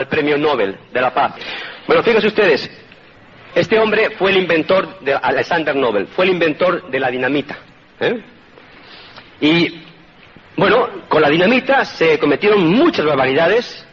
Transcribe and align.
el 0.00 0.06
premio 0.06 0.38
Nobel 0.38 0.78
de 0.92 1.00
la 1.00 1.12
Paz. 1.12 1.32
Bueno, 1.88 2.04
fíjense 2.04 2.28
ustedes, 2.28 2.70
este 3.52 3.80
hombre 3.80 4.10
fue 4.10 4.30
el 4.30 4.36
inventor 4.36 5.00
de 5.00 5.12
Alexander 5.12 5.74
Nobel, 5.74 6.06
fue 6.06 6.24
el 6.26 6.30
inventor 6.30 6.88
de 6.88 7.00
la 7.00 7.10
dinamita. 7.10 7.58
¿eh? 7.98 8.22
Y 9.40 9.82
bueno, 10.56 10.88
con 11.08 11.20
la 11.20 11.28
dinamita 11.28 11.84
se 11.84 12.16
cometieron 12.20 12.64
muchas 12.64 13.04
barbaridades, 13.04 13.84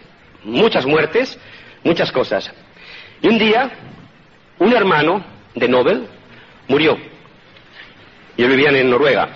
muchas 0.44 0.86
muertes, 0.86 1.40
muchas 1.84 2.12
cosas. 2.12 2.54
Y 3.24 3.28
un 3.28 3.40
día, 3.40 3.72
un 4.60 4.74
hermano 4.74 5.26
de 5.56 5.68
Nobel 5.68 6.08
murió. 6.68 7.00
Y 8.38 8.44
ellos 8.44 8.56
vivían 8.56 8.76
en 8.76 8.92
Noruega. 8.92 9.28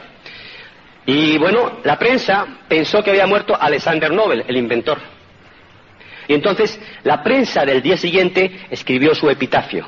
Y 1.08 1.36
bueno, 1.40 1.80
la 1.84 1.98
prensa 1.98 2.46
pensó 2.68 3.04
que 3.04 3.10
había 3.10 3.26
muerto 3.26 3.58
Alexander 3.60 4.14
Nobel, 4.14 4.46
el 4.48 4.56
inventor. 4.56 5.00
Y 6.30 6.36
entonces 6.36 6.80
la 7.04 7.24
prensa 7.24 7.66
del 7.66 7.82
día 7.82 7.98
siguiente 7.98 8.52
escribió 8.70 9.16
su 9.16 9.28
epitafio. 9.32 9.88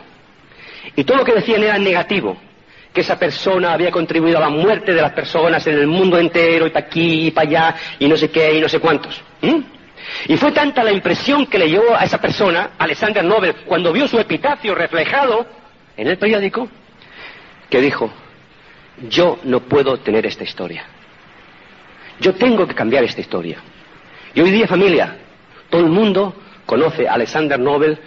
Y 0.95 1.03
todo 1.03 1.17
lo 1.17 1.23
que 1.23 1.36
decían 1.36 1.61
era 1.61 1.78
negativo, 1.78 2.36
que 2.92 3.02
esa 3.02 3.20
persona 3.20 3.73
había 3.73 3.92
contribuido 3.92 4.39
a 4.39 4.42
la 4.42 4.50
muerte 4.50 4.92
de 4.92 5.03
las 5.03 5.14
personas 5.14 5.66
en 5.67 5.75
el 5.75 5.86
mundo 5.86 6.17
entero, 6.17 6.66
y 6.66 6.72
para 6.72 6.88
aquí 6.88 7.28
y 7.28 7.31
para 7.31 7.48
allá, 7.48 7.75
y 8.00 8.08
no 8.08 8.17
sé 8.17 8.31
qué, 8.31 8.58
y 8.58 8.59
no 8.59 8.67
sé 8.67 8.80
cuántos. 8.80 9.22
Y 10.28 10.36
fue 10.36 10.52
tanta 10.52 10.83
la 10.83 10.92
impresión 10.92 11.45
que 11.45 11.59
le 11.59 11.70
llevó 11.70 11.95
a 11.95 12.06
esa 12.06 12.20
persona, 12.20 12.72
Alexander 12.80 13.23
Nobel, 13.23 13.58
cuando 13.67 13.94
vio 13.94 14.08
su 14.08 14.20
epitafio 14.20 14.73
reflejado 14.73 15.45
en 15.95 16.08
el 16.08 16.17
periódico, 16.17 16.67
que 17.70 17.81
dijo, 17.81 18.11
yo 19.08 19.38
no 19.44 19.59
puedo 19.59 19.98
tener 19.98 20.26
esta 20.26 20.44
historia. 20.44 20.86
Yo 22.20 22.33
tengo 22.33 22.67
que 22.67 22.73
cambiar 22.73 23.03
esta 23.03 23.22
historia. 23.22 23.59
Y 24.33 24.42
hoy 24.42 24.50
día, 24.50 24.66
familia, 24.66 25.17
todo 25.72 25.81
el 25.81 25.89
mundo 25.89 26.36
conoce 26.67 27.08
a 27.08 27.14
Alexander 27.14 27.59
Nobel 27.59 27.97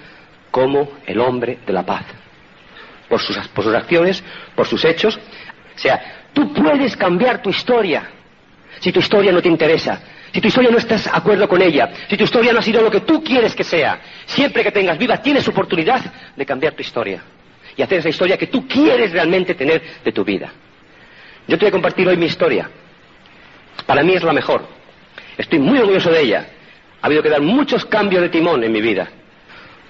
como 0.52 0.92
el 1.06 1.18
hombre 1.18 1.58
de 1.66 1.72
la 1.72 1.84
paz. 1.84 2.04
Por 3.08 3.20
sus, 3.20 3.36
acciones, 3.74 4.22
por 4.54 4.66
sus 4.66 4.84
hechos. 4.84 5.16
O 5.16 5.78
sea, 5.78 6.28
tú 6.32 6.52
puedes 6.52 6.96
cambiar 6.96 7.42
tu 7.42 7.50
historia 7.50 8.08
si 8.80 8.92
tu 8.92 9.00
historia 9.00 9.32
no 9.32 9.40
te 9.40 9.48
interesa, 9.48 10.00
si 10.32 10.40
tu 10.40 10.48
historia 10.48 10.70
no 10.70 10.78
estás 10.78 11.04
de 11.04 11.10
acuerdo 11.12 11.48
con 11.48 11.62
ella, 11.62 11.90
si 12.08 12.16
tu 12.16 12.24
historia 12.24 12.52
no 12.52 12.58
ha 12.58 12.62
sido 12.62 12.82
lo 12.82 12.90
que 12.90 13.00
tú 13.00 13.22
quieres 13.22 13.54
que 13.54 13.64
sea, 13.64 14.00
siempre 14.26 14.62
que 14.62 14.70
tengas 14.70 14.98
viva 14.98 15.16
tienes 15.18 15.46
oportunidad 15.48 16.00
de 16.36 16.46
cambiar 16.46 16.74
tu 16.74 16.82
historia 16.82 17.22
y 17.76 17.82
hacer 17.82 17.98
esa 17.98 18.08
historia 18.08 18.36
que 18.36 18.48
tú 18.48 18.66
quieres 18.68 19.12
realmente 19.12 19.54
tener 19.54 19.82
de 20.04 20.12
tu 20.12 20.24
vida. 20.24 20.52
Yo 21.46 21.56
te 21.56 21.64
voy 21.64 21.68
a 21.68 21.72
compartir 21.72 22.06
hoy 22.08 22.16
mi 22.16 22.26
historia. 22.26 22.68
Para 23.86 24.02
mí 24.02 24.14
es 24.14 24.22
la 24.22 24.32
mejor. 24.32 24.66
Estoy 25.36 25.58
muy 25.58 25.78
orgulloso 25.78 26.10
de 26.10 26.20
ella. 26.20 26.46
Ha 27.04 27.06
habido 27.06 27.22
que 27.22 27.28
dar 27.28 27.42
muchos 27.42 27.84
cambios 27.84 28.22
de 28.22 28.30
timón 28.30 28.64
en 28.64 28.72
mi 28.72 28.80
vida 28.80 29.06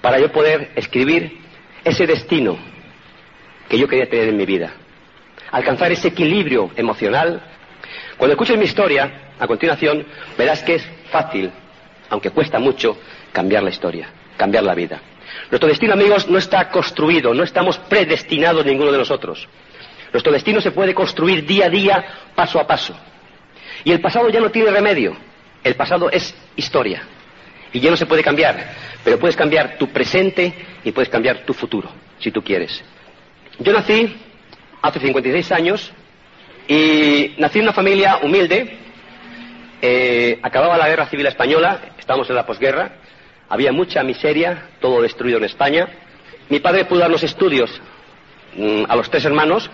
para 0.01 0.19
yo 0.19 0.33
poder 0.33 0.71
escribir 0.75 1.39
ese 1.81 2.05
destino 2.05 2.57
que 3.69 3.79
yo 3.79 3.87
quería 3.87 4.09
tener 4.09 4.27
en 4.27 4.35
mi 4.35 4.45
vida. 4.45 4.73
Alcanzar 5.49 5.93
ese 5.93 6.09
equilibrio 6.09 6.71
emocional. 6.75 7.41
Cuando 8.17 8.33
escuches 8.33 8.57
mi 8.57 8.65
historia, 8.65 9.31
a 9.39 9.47
continuación, 9.47 10.05
verás 10.37 10.61
que 10.63 10.75
es 10.75 10.85
fácil, 11.09 11.51
aunque 12.09 12.31
cuesta 12.31 12.59
mucho, 12.59 12.97
cambiar 13.31 13.63
la 13.63 13.69
historia, 13.69 14.09
cambiar 14.35 14.65
la 14.65 14.75
vida. 14.75 14.99
Nuestro 15.49 15.69
destino, 15.69 15.93
amigos, 15.93 16.27
no 16.27 16.37
está 16.37 16.69
construido, 16.69 17.33
no 17.33 17.43
estamos 17.43 17.77
predestinados 17.77 18.65
ninguno 18.65 18.91
de 18.91 18.97
nosotros. 18.97 19.47
Nuestro 20.11 20.33
destino 20.33 20.59
se 20.59 20.71
puede 20.71 20.93
construir 20.93 21.45
día 21.45 21.67
a 21.67 21.69
día, 21.69 22.05
paso 22.35 22.59
a 22.59 22.67
paso. 22.67 22.93
Y 23.85 23.93
el 23.93 24.01
pasado 24.01 24.27
ya 24.27 24.41
no 24.41 24.51
tiene 24.51 24.69
remedio. 24.69 25.15
El 25.65 25.73
pasado 25.73 26.11
es 26.11 26.35
historia 26.55 27.01
y 27.73 27.79
ya 27.79 27.89
no 27.89 27.97
se 27.97 28.05
puede 28.05 28.21
cambiar, 28.21 28.55
pero 29.03 29.17
puedes 29.17 29.35
cambiar 29.35 29.79
tu 29.79 29.87
presente 29.87 30.53
y 30.83 30.91
puedes 30.91 31.09
cambiar 31.09 31.39
tu 31.43 31.55
futuro, 31.55 31.89
si 32.19 32.29
tú 32.29 32.43
quieres. 32.43 32.83
Yo 33.57 33.73
nací 33.73 34.15
hace 34.83 34.99
56 34.99 35.51
años 35.51 35.91
y 36.67 37.33
nací 37.39 37.57
en 37.57 37.65
una 37.65 37.73
familia 37.73 38.19
humilde. 38.21 38.77
Eh, 39.81 40.37
acababa 40.43 40.77
la 40.77 40.87
guerra 40.87 41.07
civil 41.07 41.25
española, 41.25 41.95
estábamos 41.97 42.29
en 42.29 42.35
la 42.35 42.45
posguerra, 42.45 42.97
había 43.49 43.71
mucha 43.71 44.03
miseria, 44.03 44.69
todo 44.79 45.01
destruido 45.01 45.39
en 45.39 45.45
España. 45.45 45.89
Mi 46.47 46.59
padre 46.59 46.85
pudo 46.85 46.99
dar 46.99 47.09
los 47.09 47.23
estudios 47.23 47.71
mm, 48.55 48.83
a 48.87 48.95
los 48.95 49.09
tres 49.09 49.25
hermanos 49.25 49.67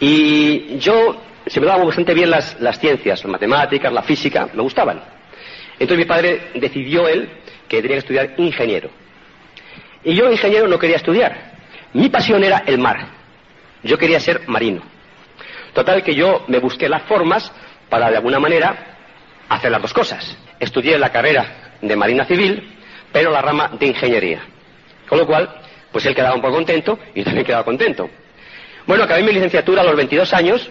y 0.00 0.78
yo 0.78 1.20
se 1.46 1.60
me 1.60 1.66
daban 1.66 1.86
bastante 1.86 2.14
bien 2.14 2.30
las, 2.30 2.56
ciencias, 2.78 3.22
las 3.22 3.30
matemáticas, 3.30 3.92
la 3.92 4.02
física, 4.02 4.48
me 4.52 4.62
gustaban. 4.62 5.02
Entonces 5.78 5.98
mi 5.98 6.04
padre 6.04 6.50
decidió 6.54 7.08
él 7.08 7.28
que 7.68 7.82
tenía 7.82 7.96
que 7.96 8.00
estudiar 8.00 8.34
ingeniero. 8.36 8.90
Y 10.04 10.14
yo 10.14 10.30
ingeniero 10.30 10.68
no 10.68 10.78
quería 10.78 10.96
estudiar. 10.96 11.52
Mi 11.92 12.08
pasión 12.08 12.42
era 12.44 12.62
el 12.66 12.78
mar. 12.78 13.08
Yo 13.82 13.98
quería 13.98 14.20
ser 14.20 14.48
marino. 14.48 14.82
Total 15.72 16.02
que 16.02 16.14
yo 16.14 16.44
me 16.48 16.58
busqué 16.58 16.88
las 16.88 17.02
formas 17.02 17.50
para 17.88 18.10
de 18.10 18.16
alguna 18.16 18.38
manera 18.38 18.96
hacer 19.48 19.70
las 19.70 19.82
dos 19.82 19.92
cosas. 19.92 20.36
Estudié 20.60 20.98
la 20.98 21.10
carrera 21.10 21.74
de 21.80 21.96
Marina 21.96 22.24
Civil, 22.24 22.76
pero 23.10 23.30
la 23.30 23.42
rama 23.42 23.70
de 23.78 23.86
ingeniería. 23.86 24.42
Con 25.08 25.18
lo 25.18 25.26
cual, 25.26 25.48
pues 25.90 26.06
él 26.06 26.14
quedaba 26.14 26.34
un 26.34 26.40
poco 26.40 26.54
contento 26.54 26.98
y 27.14 27.22
también 27.22 27.44
quedaba 27.44 27.64
contento. 27.64 28.08
Bueno, 28.86 29.04
acabé 29.04 29.22
mi 29.22 29.32
licenciatura 29.32 29.82
a 29.82 29.84
los 29.84 29.96
22 29.96 30.32
años 30.34 30.70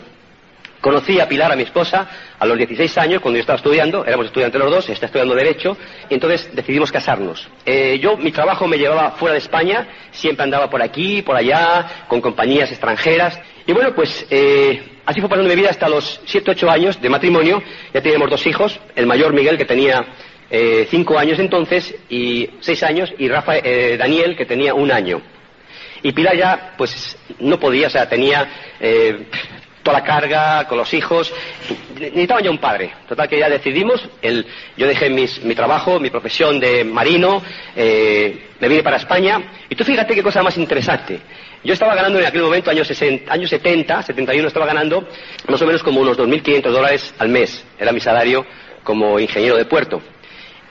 Conocí 0.81 1.19
a 1.19 1.29
Pilar, 1.29 1.51
a 1.51 1.55
mi 1.55 1.61
esposa, 1.61 2.09
a 2.39 2.45
los 2.47 2.57
16 2.57 2.97
años, 2.97 3.21
cuando 3.21 3.37
yo 3.37 3.41
estaba 3.41 3.57
estudiando, 3.57 4.03
éramos 4.03 4.25
estudiantes 4.25 4.59
los 4.59 4.71
dos, 4.71 4.89
está 4.89 5.05
estudiando 5.05 5.35
Derecho, 5.35 5.77
y 6.09 6.15
entonces 6.15 6.49
decidimos 6.55 6.91
casarnos. 6.91 7.47
Eh, 7.67 7.99
yo, 8.01 8.17
mi 8.17 8.31
trabajo 8.31 8.67
me 8.67 8.79
llevaba 8.79 9.11
fuera 9.11 9.33
de 9.33 9.39
España, 9.39 9.87
siempre 10.09 10.43
andaba 10.43 10.71
por 10.71 10.81
aquí, 10.81 11.21
por 11.21 11.35
allá, 11.35 12.05
con 12.07 12.19
compañías 12.19 12.71
extranjeras, 12.71 13.39
y 13.67 13.73
bueno, 13.73 13.93
pues 13.93 14.25
eh, 14.31 14.97
así 15.05 15.19
fue 15.19 15.29
pasando 15.29 15.47
mi 15.47 15.55
vida 15.55 15.69
hasta 15.69 15.87
los 15.87 16.19
7, 16.25 16.49
8 16.49 16.71
años 16.71 16.99
de 16.99 17.09
matrimonio, 17.09 17.61
ya 17.93 18.01
teníamos 18.01 18.31
dos 18.31 18.47
hijos, 18.47 18.79
el 18.95 19.05
mayor 19.05 19.33
Miguel, 19.33 19.59
que 19.59 19.65
tenía 19.65 20.03
5 20.49 20.49
eh, 20.49 21.17
años 21.19 21.37
entonces, 21.37 21.93
y 22.09 22.49
6 22.59 22.83
años, 22.83 23.13
y 23.19 23.29
Rafa, 23.29 23.53
Daniel, 23.99 24.35
que 24.35 24.47
tenía 24.47 24.73
un 24.73 24.91
año. 24.91 25.21
Y 26.01 26.11
Pilar 26.13 26.35
ya, 26.35 26.73
pues, 26.75 27.15
no 27.37 27.59
podía, 27.59 27.85
o 27.85 27.91
sea, 27.91 28.09
tenía 28.09 28.49
toda 29.91 29.99
la 29.99 30.05
carga 30.05 30.67
con 30.67 30.77
los 30.77 30.93
hijos. 30.93 31.33
Necesitaba 31.99 32.41
ya 32.41 32.49
un 32.49 32.57
padre. 32.57 32.93
Total 33.07 33.27
que 33.27 33.39
ya 33.39 33.49
decidimos, 33.49 34.01
el, 34.21 34.45
yo 34.77 34.87
dejé 34.87 35.09
mi 35.09 35.55
trabajo, 35.55 35.99
mi 35.99 36.09
profesión 36.09 36.59
de 36.59 36.83
marino, 36.83 37.41
eh, 37.75 38.49
me 38.59 38.67
vine 38.69 38.83
para 38.83 38.97
España. 38.97 39.41
Y 39.69 39.75
tú 39.75 39.83
fíjate 39.83 40.15
qué 40.15 40.23
cosa 40.23 40.41
más 40.41 40.57
interesante. 40.57 41.19
Yo 41.63 41.73
estaba 41.73 41.93
ganando 41.93 42.19
en 42.19 42.25
aquel 42.25 42.41
momento, 42.41 42.71
años, 42.71 42.87
60, 42.87 43.31
años 43.31 43.49
70, 43.49 44.01
71, 44.01 44.47
estaba 44.47 44.65
ganando 44.65 45.07
más 45.47 45.61
o 45.61 45.65
menos 45.65 45.83
como 45.83 46.01
unos 46.01 46.17
2.500 46.17 46.61
dólares 46.71 47.13
al 47.19 47.29
mes. 47.29 47.63
Era 47.77 47.91
mi 47.91 47.99
salario 47.99 48.45
como 48.83 49.19
ingeniero 49.19 49.57
de 49.57 49.65
puerto. 49.65 50.01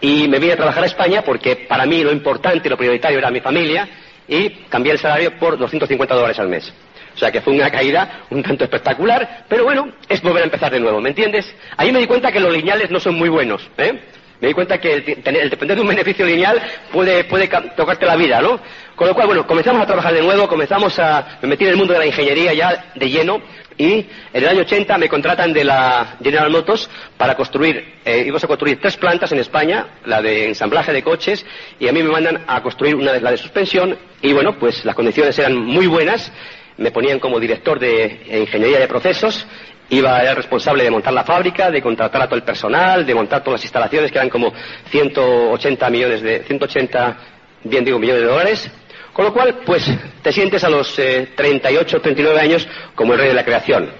Y 0.01 0.27
me 0.29 0.39
vine 0.39 0.55
a 0.55 0.57
trabajar 0.57 0.83
a 0.83 0.87
España 0.87 1.23
porque 1.23 1.57
para 1.69 1.85
mí 1.85 2.03
lo 2.03 2.11
importante, 2.11 2.71
lo 2.71 2.77
prioritario 2.77 3.19
era 3.19 3.31
mi 3.31 3.41
familia 3.41 3.87
y 4.27 4.49
cambié 4.69 4.93
el 4.93 4.99
salario 4.99 5.39
por 5.39 5.59
250 5.59 6.15
dólares 6.15 6.39
al 6.39 6.49
mes. 6.49 6.73
Sea 7.21 7.31
que 7.31 7.43
fue 7.43 7.53
una 7.53 7.71
caída 7.71 8.23
un 8.31 8.43
tanto 8.43 8.65
espectacular, 8.65 9.45
pero 9.47 9.65
bueno, 9.65 9.93
es 10.09 10.23
volver 10.23 10.41
a 10.41 10.47
empezar 10.47 10.73
de 10.73 10.81
nuevo, 10.81 11.03
¿me 11.03 11.11
entiendes? 11.11 11.55
Ahí 11.77 11.93
me 11.93 11.99
di 11.99 12.07
cuenta 12.07 12.33
que 12.33 12.41
los 12.41 12.51
lineales 12.51 12.91
no 12.91 12.99
son 12.99 13.15
muy 13.15 13.29
buenos, 13.29 13.69
¿eh? 13.77 14.01
Me 14.41 14.49
di 14.49 14.55
cuenta 14.55 14.81
que 14.81 14.95
el, 14.95 15.51
depender 15.51 15.77
de 15.77 15.83
un 15.83 15.89
beneficio 15.89 16.25
lineal 16.25 16.59
puede, 16.91 17.25
puede 17.25 17.47
tocarte 17.77 18.07
la 18.07 18.17
vida, 18.17 18.41
¿no? 18.41 18.59
Con 18.97 19.07
lo 19.07 19.15
cual, 19.15 19.27
bueno, 19.27 19.47
comenzamos 19.47 19.83
a 19.83 19.87
trabajar 19.87 20.15
de 20.15 20.23
nuevo, 20.23 20.49
comenzamos 20.49 20.99
a... 20.99 21.39
Me 21.43 21.49
metí 21.49 21.65
en 21.65 21.73
el 21.73 21.77
mundo 21.77 21.93
de 21.93 21.99
la 21.99 22.07
ingeniería 22.07 22.55
ya 22.55 22.87
de 22.95 23.11
lleno 23.11 23.43
y 23.77 23.93
en 23.93 24.07
el 24.33 24.49
año 24.49 24.61
80 24.61 24.97
me 24.97 25.11
contratan 25.11 25.53
de 25.53 25.65
la 25.65 26.17
General 26.23 26.49
Motors 26.49 26.89
para 27.19 27.35
construir, 27.35 27.97
eh, 28.03 28.23
íbamos 28.25 28.45
a 28.45 28.47
construir 28.47 28.81
tres 28.81 28.97
plantas 28.97 29.33
en 29.33 29.41
España, 29.41 29.87
la 30.07 30.23
de 30.23 30.49
ensamblaje 30.49 30.93
de 30.93 31.03
coches, 31.03 31.45
y 31.79 31.89
a 31.89 31.93
mí 31.93 32.03
me 32.03 32.11
mandan 32.11 32.45
a 32.47 32.63
construir 32.63 32.95
una 32.95 33.13
de 33.13 33.21
la 33.21 33.31
de 33.31 33.37
suspensión, 33.37 33.99
y 34.23 34.33
bueno, 34.33 34.59
pues 34.59 34.85
las 34.85 34.95
condiciones 34.95 35.39
eran 35.39 35.57
muy 35.57 35.87
buenas, 35.87 36.33
me 36.81 36.91
ponían 36.91 37.21
como 37.21 37.39
director 37.39 37.79
de 37.79 38.27
ingeniería 38.33 38.81
de 38.81 38.89
procesos 38.89 39.47
Iba, 39.93 40.23
era 40.23 40.35
responsable 40.35 40.85
de 40.85 40.91
montar 40.91 41.13
la 41.13 41.25
fábrica, 41.25 41.69
de 41.69 41.83
contratar 41.83 42.23
a 42.23 42.27
todo 42.27 42.37
el 42.37 42.45
personal, 42.45 43.05
de 43.05 43.13
montar 43.13 43.43
todas 43.43 43.59
las 43.59 43.65
instalaciones, 43.65 44.13
que 44.13 44.19
eran 44.19 44.31
como 44.31 44.53
180 44.89 45.91
millones 45.91 46.23
de, 46.23 46.45
180, 46.45 47.17
bien 47.65 47.85
digo, 47.85 47.99
millones 47.99 48.23
de 48.23 48.29
dólares. 48.29 48.71
Con 49.13 49.25
lo 49.25 49.33
cual, 49.33 49.63
pues, 49.67 49.91
te 50.23 50.31
sientes 50.31 50.63
a 50.63 50.71
los 50.71 50.95
38, 50.95 52.01
39 52.01 52.41
años 52.41 52.69
como 52.95 53.15
el 53.15 53.19
rey 53.19 53.29
de 53.31 53.35
la 53.35 53.45
creación. 53.45 53.91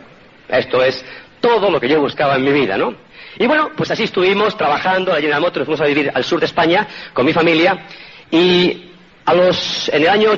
Esto 0.49 0.81
es 0.85 1.05
todo 1.41 1.69
lo 1.73 1.81
que 1.81 1.89
yo 1.89 2.01
buscaba 2.01 2.37
en 2.37 2.45
mi 2.45 2.53
vida, 2.53 2.79
¿no? 2.79 2.95
Y 3.37 3.49
bueno, 3.49 3.71
pues 3.77 3.91
así 3.91 4.05
estuvimos 4.05 4.57
trabajando, 4.57 5.13
allí 5.13 5.25
en 5.25 5.33
la 5.33 5.41
moto, 5.41 5.59
nos 5.59 5.67
fuimos 5.67 5.81
a 5.81 5.87
vivir 5.87 6.13
al 6.15 6.23
sur 6.23 6.39
de 6.39 6.47
España 6.47 6.87
con 7.13 7.27
mi 7.27 7.33
familia 7.33 7.87
y 8.31 8.91
a 9.25 9.35
los, 9.35 9.89
en 9.89 10.03
el 10.03 10.09
año 10.09 10.37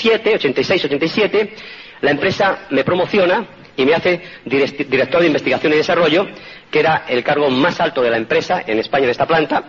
87, 0.00 0.34
86, 0.36 0.84
87, 0.86 1.54
la 2.00 2.10
empresa 2.10 2.66
me 2.70 2.84
promociona 2.84 3.46
y 3.76 3.84
me 3.84 3.94
hace 3.94 4.20
director 4.44 5.20
de 5.20 5.26
investigación 5.26 5.72
y 5.72 5.76
desarrollo, 5.76 6.26
que 6.70 6.80
era 6.80 7.04
el 7.08 7.22
cargo 7.22 7.50
más 7.50 7.80
alto 7.80 8.02
de 8.02 8.10
la 8.10 8.16
empresa 8.16 8.62
en 8.66 8.78
España 8.78 9.04
en 9.04 9.10
esta 9.10 9.26
planta, 9.26 9.62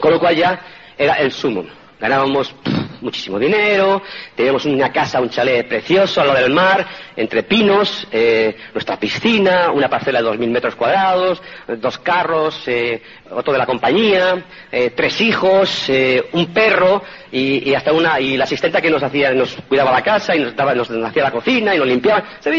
con 0.00 0.12
lo 0.12 0.18
cual 0.18 0.36
ya 0.36 0.60
era 0.96 1.14
el 1.14 1.32
sumum. 1.32 1.66
Ganábamos 2.00 2.54
muchísimo 3.00 3.38
dinero, 3.38 4.02
teníamos 4.34 4.64
una 4.64 4.92
casa, 4.92 5.20
un 5.20 5.30
chalet 5.30 5.66
precioso 5.66 6.20
al 6.20 6.28
lado 6.28 6.40
del 6.40 6.52
mar, 6.52 6.86
entre 7.16 7.42
pinos, 7.42 8.06
eh, 8.10 8.56
nuestra 8.72 8.98
piscina, 8.98 9.70
una 9.70 9.88
parcela 9.88 10.22
de 10.22 10.28
2.000 10.28 10.48
metros 10.48 10.74
cuadrados, 10.74 11.42
dos 11.78 11.98
carros, 11.98 12.62
eh, 12.66 13.02
otro 13.30 13.52
de 13.52 13.58
la 13.58 13.66
compañía, 13.66 14.44
eh, 14.70 14.90
tres 14.90 15.20
hijos, 15.20 15.90
un 16.32 16.46
perro 16.52 17.02
y, 17.32 17.74
hasta 17.74 17.92
una 17.92 18.20
y 18.20 18.36
la 18.36 18.44
asistenta 18.44 18.80
que 18.80 18.90
nos 18.90 19.02
hacía, 19.02 19.32
nos 19.32 19.54
cuidaba 19.68 19.92
la 19.92 20.02
casa 20.02 20.36
y 20.36 20.40
nos 20.40 20.54
daba, 20.54 20.74
nos 20.74 20.90
hacía 20.90 21.24
la 21.24 21.30
cocina 21.30 21.74
y 21.74 21.78
nos 21.78 21.86
limpiaba. 21.86 22.24
Se 22.40 22.50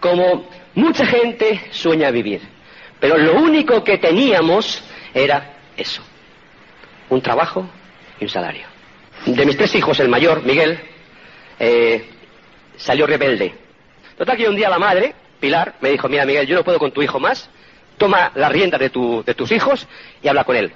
como 0.00 0.48
mucha 0.74 1.06
gente 1.06 1.60
sueña 1.70 2.10
vivir, 2.10 2.40
pero 3.00 3.16
lo 3.16 3.34
único 3.40 3.82
que 3.82 3.98
teníamos 3.98 4.82
era 5.14 5.54
eso, 5.76 6.02
un 7.08 7.20
trabajo 7.20 7.68
y 8.20 8.24
un 8.24 8.30
salario. 8.30 8.75
De 9.26 9.44
mis 9.44 9.56
tres 9.56 9.74
hijos, 9.74 9.98
el 9.98 10.08
mayor, 10.08 10.44
Miguel, 10.44 10.78
eh, 11.58 12.08
salió 12.76 13.08
rebelde. 13.08 13.54
Total 14.16 14.36
que 14.36 14.48
un 14.48 14.54
día 14.54 14.70
la 14.70 14.78
madre, 14.78 15.14
Pilar, 15.40 15.74
me 15.80 15.90
dijo, 15.90 16.08
mira 16.08 16.24
Miguel, 16.24 16.46
yo 16.46 16.54
no 16.54 16.62
puedo 16.62 16.78
con 16.78 16.92
tu 16.92 17.02
hijo 17.02 17.18
más, 17.18 17.50
toma 17.98 18.30
la 18.36 18.48
rienda 18.48 18.78
de, 18.78 18.88
de 19.26 19.34
tus 19.34 19.50
hijos 19.50 19.88
y 20.22 20.28
habla 20.28 20.44
con 20.44 20.54
él. 20.54 20.72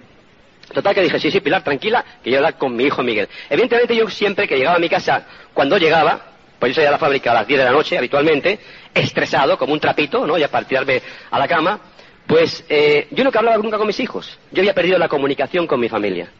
Total 0.75 0.94
que 0.94 1.02
dije, 1.02 1.20
sí, 1.20 1.31
sí, 1.31 1.41
Pilar, 1.41 1.62
tranquila, 1.62 2.05
que 2.25 2.31
yo 2.31 2.38
hablar 2.38 2.58
con 2.58 2.75
mi 2.75 2.85
hijo 2.85 3.05
Miguel. 3.05 3.29
Evidentemente 3.49 3.94
yo 3.94 4.08
siempre 4.11 4.49
que 4.49 4.56
llegaba 4.56 4.76
a 4.76 4.81
mi 4.81 4.88
casa, 4.88 5.25
cuando 5.55 5.79
llegaba, 5.79 6.32
pues 6.58 6.70
yo 6.70 6.75
salía 6.75 6.88
a 6.88 6.93
la 6.93 6.99
fábrica 6.99 7.31
a 7.31 7.35
las 7.35 7.47
10 7.47 7.58
de 7.58 7.64
la 7.64 7.73
noche 7.73 7.97
habitualmente, 7.97 8.58
estresado, 8.93 9.56
como 9.56 9.73
un 9.73 9.81
trapito, 9.81 10.26
¿no? 10.26 10.37
Ya 10.37 10.49
para 10.49 10.67
tirarme 10.67 11.00
a 11.31 11.38
la 11.38 11.47
cama, 11.47 11.81
pues 12.26 12.64
eh, 12.69 13.06
yo 13.12 13.23
no 13.23 13.31
hablaba 13.32 13.56
nunca 13.58 13.79
con 13.79 13.87
mis 13.87 14.00
hijos. 14.00 14.38
Yo 14.50 14.61
había 14.61 14.75
perdido 14.75 14.99
la 14.99 15.08
comunicación 15.08 15.69
con 15.69 15.79
mi 15.79 15.88
familia. 15.88 16.31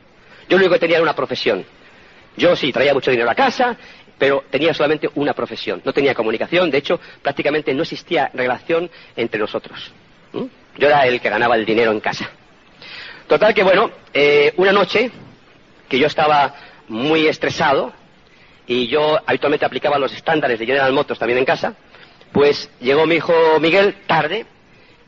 Yo 0.49 0.57
lo 0.57 0.65
único 0.65 0.75
que 0.75 0.81
tenía 0.81 0.97
era 0.97 1.05
una 1.05 1.15
profesión. 1.15 1.65
Yo 2.41 2.57
sí 2.57 2.73
traía 2.73 2.95
mucho 2.95 3.11
dinero 3.11 3.31
a 3.31 3.35
casa, 3.35 3.77
pero 4.19 4.45
tenía 4.49 4.73
solamente 4.73 5.11
una 5.15 5.35
profesión. 5.35 5.83
No 5.85 5.93
tenía 5.93 6.15
comunicación, 6.15 6.71
de 6.71 6.79
hecho, 6.79 6.99
prácticamente 7.21 7.75
no 7.75 7.83
existía 7.83 8.31
relación 8.33 8.91
entre 9.15 9.39
nosotros. 9.39 9.93
Yo 10.33 10.87
era 10.87 11.07
el 11.07 11.21
que 11.21 11.29
ganaba 11.29 11.57
el 11.57 11.67
dinero 11.67 11.93
en 11.93 12.01
casa. 12.01 12.31
Total 13.29 13.53
que, 13.53 13.63
bueno, 13.63 13.91
eh, 14.15 14.55
una 14.57 14.73
noche 14.73 15.11
que 15.87 15.99
yo 15.99 16.07
estaba 16.07 16.55
muy 16.89 17.27
estresado 17.27 17.93
y 18.67 18.87
yo 18.87 19.21
habitualmente 19.27 19.67
aplicaba 19.67 19.99
los 19.99 20.15
estándares 20.15 20.59
de 20.59 20.65
General 20.65 20.93
Motors 20.95 21.21
también 21.21 21.41
en 21.41 21.45
casa, 21.45 21.75
pues 22.33 22.71
llegó 22.81 23.07
mi 23.07 23.17
hijo 23.17 23.35
Miguel 23.61 23.97
tarde 24.07 24.47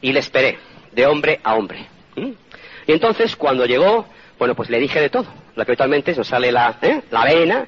y 0.02 0.12
le 0.12 0.20
esperé, 0.20 0.58
de 0.92 1.06
hombre 1.06 1.40
a 1.42 1.54
hombre. 1.54 1.86
Y 2.14 2.92
entonces, 2.92 3.36
cuando 3.36 3.64
llegó, 3.64 4.06
bueno, 4.42 4.56
pues 4.56 4.70
le 4.70 4.80
dije 4.80 5.00
de 5.00 5.08
todo 5.08 5.26
lo 5.54 5.64
que 5.64 5.70
habitualmente 5.70 6.16
nos 6.16 6.26
sale 6.26 6.50
la, 6.50 6.76
¿eh? 6.82 7.02
la 7.12 7.66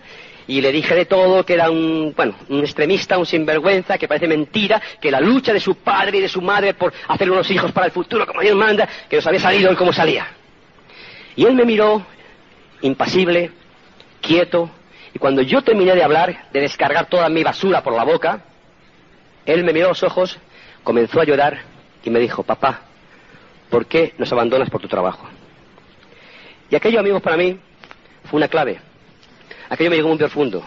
y 0.48 0.60
le 0.60 0.72
dije 0.72 0.92
de 0.92 1.04
todo 1.04 1.46
que 1.46 1.54
era 1.54 1.70
un, 1.70 2.12
bueno, 2.16 2.34
un 2.48 2.62
extremista, 2.62 3.16
un 3.16 3.26
sinvergüenza, 3.26 3.96
que 3.96 4.08
parece 4.08 4.26
mentira, 4.26 4.82
que 5.00 5.08
la 5.08 5.20
lucha 5.20 5.52
de 5.52 5.60
su 5.60 5.76
padre 5.76 6.18
y 6.18 6.22
de 6.22 6.28
su 6.28 6.42
madre 6.42 6.74
por 6.74 6.92
hacer 7.06 7.30
unos 7.30 7.48
hijos 7.48 7.70
para 7.70 7.86
el 7.86 7.92
futuro 7.92 8.26
como 8.26 8.40
Dios 8.40 8.56
manda, 8.56 8.88
que 9.08 9.14
nos 9.14 9.24
había 9.24 9.38
salido 9.38 9.70
y 9.70 9.76
cómo 9.76 9.92
salía. 9.92 10.26
Y 11.36 11.44
él 11.44 11.54
me 11.54 11.64
miró, 11.64 12.04
impasible, 12.80 13.52
quieto, 14.20 14.68
y 15.14 15.20
cuando 15.20 15.42
yo 15.42 15.62
terminé 15.62 15.94
de 15.94 16.02
hablar, 16.02 16.48
de 16.52 16.60
descargar 16.60 17.06
toda 17.06 17.28
mi 17.28 17.44
basura 17.44 17.84
por 17.84 17.94
la 17.94 18.02
boca, 18.02 18.40
él 19.46 19.62
me 19.62 19.72
miró 19.72 19.86
a 19.86 19.90
los 19.90 20.02
ojos, 20.02 20.40
comenzó 20.82 21.20
a 21.20 21.24
llorar 21.24 21.60
y 22.02 22.10
me 22.10 22.18
dijo, 22.18 22.42
papá, 22.42 22.80
¿por 23.70 23.86
qué 23.86 24.14
nos 24.18 24.32
abandonas 24.32 24.68
por 24.70 24.80
tu 24.80 24.88
trabajo? 24.88 25.28
Y 26.70 26.76
aquello, 26.76 27.00
amigos, 27.00 27.22
para 27.22 27.36
mí 27.36 27.58
fue 28.24 28.38
una 28.38 28.48
clave. 28.48 28.80
Aquello 29.68 29.90
me 29.90 29.96
llegó 29.96 30.08
muy 30.08 30.18
profundo. 30.18 30.64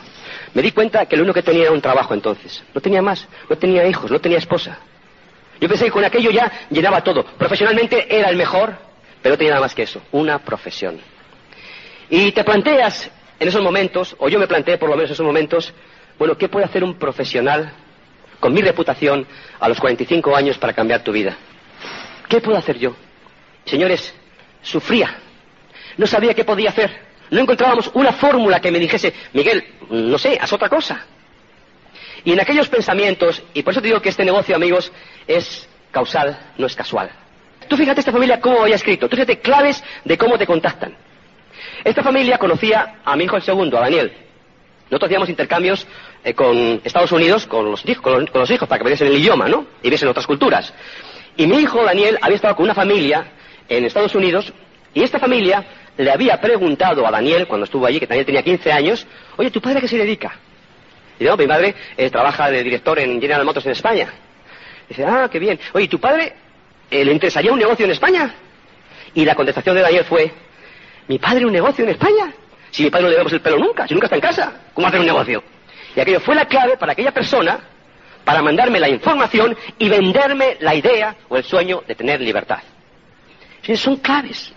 Me 0.54 0.62
di 0.62 0.72
cuenta 0.72 1.06
que 1.06 1.16
lo 1.16 1.24
único 1.24 1.36
que 1.36 1.44
tenía 1.44 1.64
era 1.64 1.72
un 1.72 1.82
trabajo 1.82 2.14
entonces. 2.14 2.64
No 2.74 2.82
tenía 2.82 3.02
más, 3.02 3.28
no 3.50 3.58
tenía 3.58 3.86
hijos, 3.86 4.10
no 4.10 4.20
tenía 4.20 4.38
esposa. 4.38 4.80
Yo 5.60 5.68
pensé 5.68 5.86
que 5.86 5.92
con 5.92 6.04
aquello 6.04 6.32
ya 6.32 6.52
llenaba 6.70 7.04
todo. 7.04 7.24
Profesionalmente 7.24 8.16
era 8.16 8.30
el 8.30 8.36
mejor, 8.36 8.78
pero 9.22 9.34
no 9.34 9.38
tenía 9.38 9.52
nada 9.52 9.62
más 9.62 9.74
que 9.74 9.84
eso, 9.84 10.02
una 10.12 10.40
profesión. 10.40 11.00
Y 12.10 12.32
te 12.32 12.44
planteas 12.44 13.10
en 13.40 13.48
esos 13.48 13.62
momentos, 13.62 14.16
o 14.20 14.30
yo 14.30 14.40
me 14.40 14.48
planteé 14.48 14.78
por 14.78 14.90
lo 14.90 14.96
menos 14.96 15.10
en 15.10 15.14
esos 15.14 15.26
momentos, 15.26 15.74
bueno, 16.18 16.38
¿qué 16.38 16.48
puede 16.48 16.66
hacer 16.66 16.84
un 16.84 16.96
profesional 16.96 17.72
con 18.40 18.54
mi 18.54 18.62
reputación 18.62 19.28
a 19.60 19.68
los 19.68 19.80
45 19.80 20.36
años 20.36 20.58
para 20.58 20.74
cambiar 20.74 21.04
tu 21.04 21.12
vida? 21.12 21.38
¿Qué 22.28 22.42
puedo 22.42 22.58
hacer 22.58 22.78
yo? 22.78 22.96
Señores, 23.66 24.14
sufría. 24.62 25.18
No 25.98 26.08
sabía 26.08 26.34
qué 26.34 26.46
podía 26.46 26.70
hacer. 26.70 27.08
No 27.30 27.42
encontrábamos 27.42 27.92
una 27.94 28.14
fórmula 28.14 28.60
que 28.60 28.72
me 28.72 28.80
dijese, 28.80 29.14
Miguel, 29.34 29.64
no 29.90 30.18
sé, 30.18 30.38
haz 30.40 30.54
otra 30.54 30.70
cosa. 30.70 31.06
Y 32.24 32.32
en 32.34 32.40
aquellos 32.40 32.70
pensamientos, 32.70 33.44
y 33.54 33.64
por 33.64 33.74
eso 33.74 33.82
te 33.82 33.88
digo 33.88 34.02
que 34.02 34.10
este 34.10 34.26
negocio, 34.26 34.56
amigos, 34.56 34.92
es 35.28 35.68
causal, 35.92 36.38
no 36.58 36.68
es 36.68 36.76
casual. 36.76 37.10
Tú 37.68 37.76
fíjate 37.76 38.00
esta 38.00 38.12
familia 38.12 38.40
cómo 38.40 38.62
había 38.62 38.76
escrito, 38.76 39.10
tú 39.10 39.16
fíjate 39.16 39.40
claves 39.40 39.84
de 40.06 40.18
cómo 40.18 40.38
te 40.38 40.46
contactan. 40.46 40.96
Esta 41.84 42.04
familia 42.04 42.38
conocía 42.38 43.00
a 43.04 43.16
mi 43.16 43.26
hijo 43.26 43.36
el 43.36 43.42
segundo, 43.42 43.78
a 43.78 43.82
Daniel. 43.82 44.12
Nosotros 44.90 45.10
hacíamos 45.10 45.30
intercambios 45.30 45.86
eh, 46.24 46.34
con 46.34 46.82
Estados 46.84 47.12
Unidos, 47.12 47.46
con 47.46 47.70
los, 47.70 47.86
hijos, 47.86 48.68
para 48.68 48.80
que 48.82 48.88
viesen 48.88 49.08
el 49.08 49.18
idioma, 49.18 49.48
¿no? 49.48 49.66
Y 49.84 49.90
viesen 49.90 50.08
otras 50.08 50.26
culturas. 50.26 50.74
Y 51.36 51.46
mi 51.46 51.58
hijo, 51.58 51.84
Daniel, 51.84 52.18
había 52.22 52.36
estado 52.36 52.56
con 52.56 52.64
una 52.64 52.74
familia 52.74 53.26
en 53.68 53.86
Estados 53.86 54.16
Unidos, 54.16 54.54
y 54.94 55.04
esta 55.04 55.20
familia 55.20 55.66
le 55.98 56.12
había 56.12 56.40
preguntado 56.40 57.06
a 57.06 57.12
Daniel, 57.12 57.48
cuando 57.48 57.66
estuvo 57.66 57.86
allí, 57.86 58.00
que 58.00 58.08
Daniel 58.08 58.26
tenía 58.26 58.44
15 58.44 58.72
años, 58.72 59.08
oye, 59.36 59.52
¿tu 59.52 59.62
padre 59.62 59.80
a 59.80 59.82
qué 59.82 59.88
se 59.88 59.98
dedica? 59.98 60.36
Y 61.16 61.24
dice, 61.24 61.32
no, 61.32 61.38
mi 61.38 61.48
madre 61.48 61.76
eh, 61.98 62.10
trabaja 62.10 62.52
de 62.52 62.64
director 62.64 63.00
en 63.00 63.20
General 63.20 63.44
Motors 63.44 63.66
en 63.66 63.72
España. 63.72 64.14
dice, 64.88 65.04
ah, 65.04 65.28
qué 65.32 65.40
bien. 65.40 65.60
Oye, 65.74 65.88
¿tu 65.88 66.00
padre 66.00 66.34
eh, 66.92 67.04
le 67.04 67.12
interesaría 67.12 67.52
un 67.52 67.60
negocio 67.60 67.86
en 67.86 67.92
España? 67.92 68.34
Y 69.14 69.26
la 69.26 69.34
contestación 69.34 69.76
de 69.76 69.82
Daniel 69.82 70.06
fue, 70.06 70.32
¿mi 71.08 71.18
padre 71.18 71.46
un 71.46 71.54
negocio 71.54 71.84
en 71.84 71.92
España? 71.92 72.32
Si 72.70 72.84
mi 72.84 72.90
padre 72.90 73.06
no 73.06 73.10
le 73.10 73.18
vemos 73.18 73.34
el 73.34 73.42
pelo 73.42 73.58
nunca, 73.58 73.88
si 73.88 73.94
nunca 73.94 74.06
está 74.06 74.16
en 74.16 74.22
casa, 74.22 74.62
¿cómo 74.74 74.88
hacer 74.88 75.00
un 75.00 75.06
negocio? 75.06 75.44
Y 75.96 76.00
aquello 76.00 76.20
fue 76.20 76.36
la 76.36 76.46
clave 76.46 76.78
para 76.78 76.92
aquella 76.92 77.12
persona 77.12 77.60
para 78.24 78.42
mandarme 78.42 78.80
la 78.80 78.90
información 78.90 79.58
y 79.80 79.88
venderme 79.90 80.58
la 80.60 80.76
idea 80.76 81.16
o 81.30 81.38
el 81.38 81.44
sueño 81.46 81.82
de 81.88 81.96
tener 81.96 82.20
libertad. 82.20 82.60
Son 83.76 83.96
claves. 83.98 84.54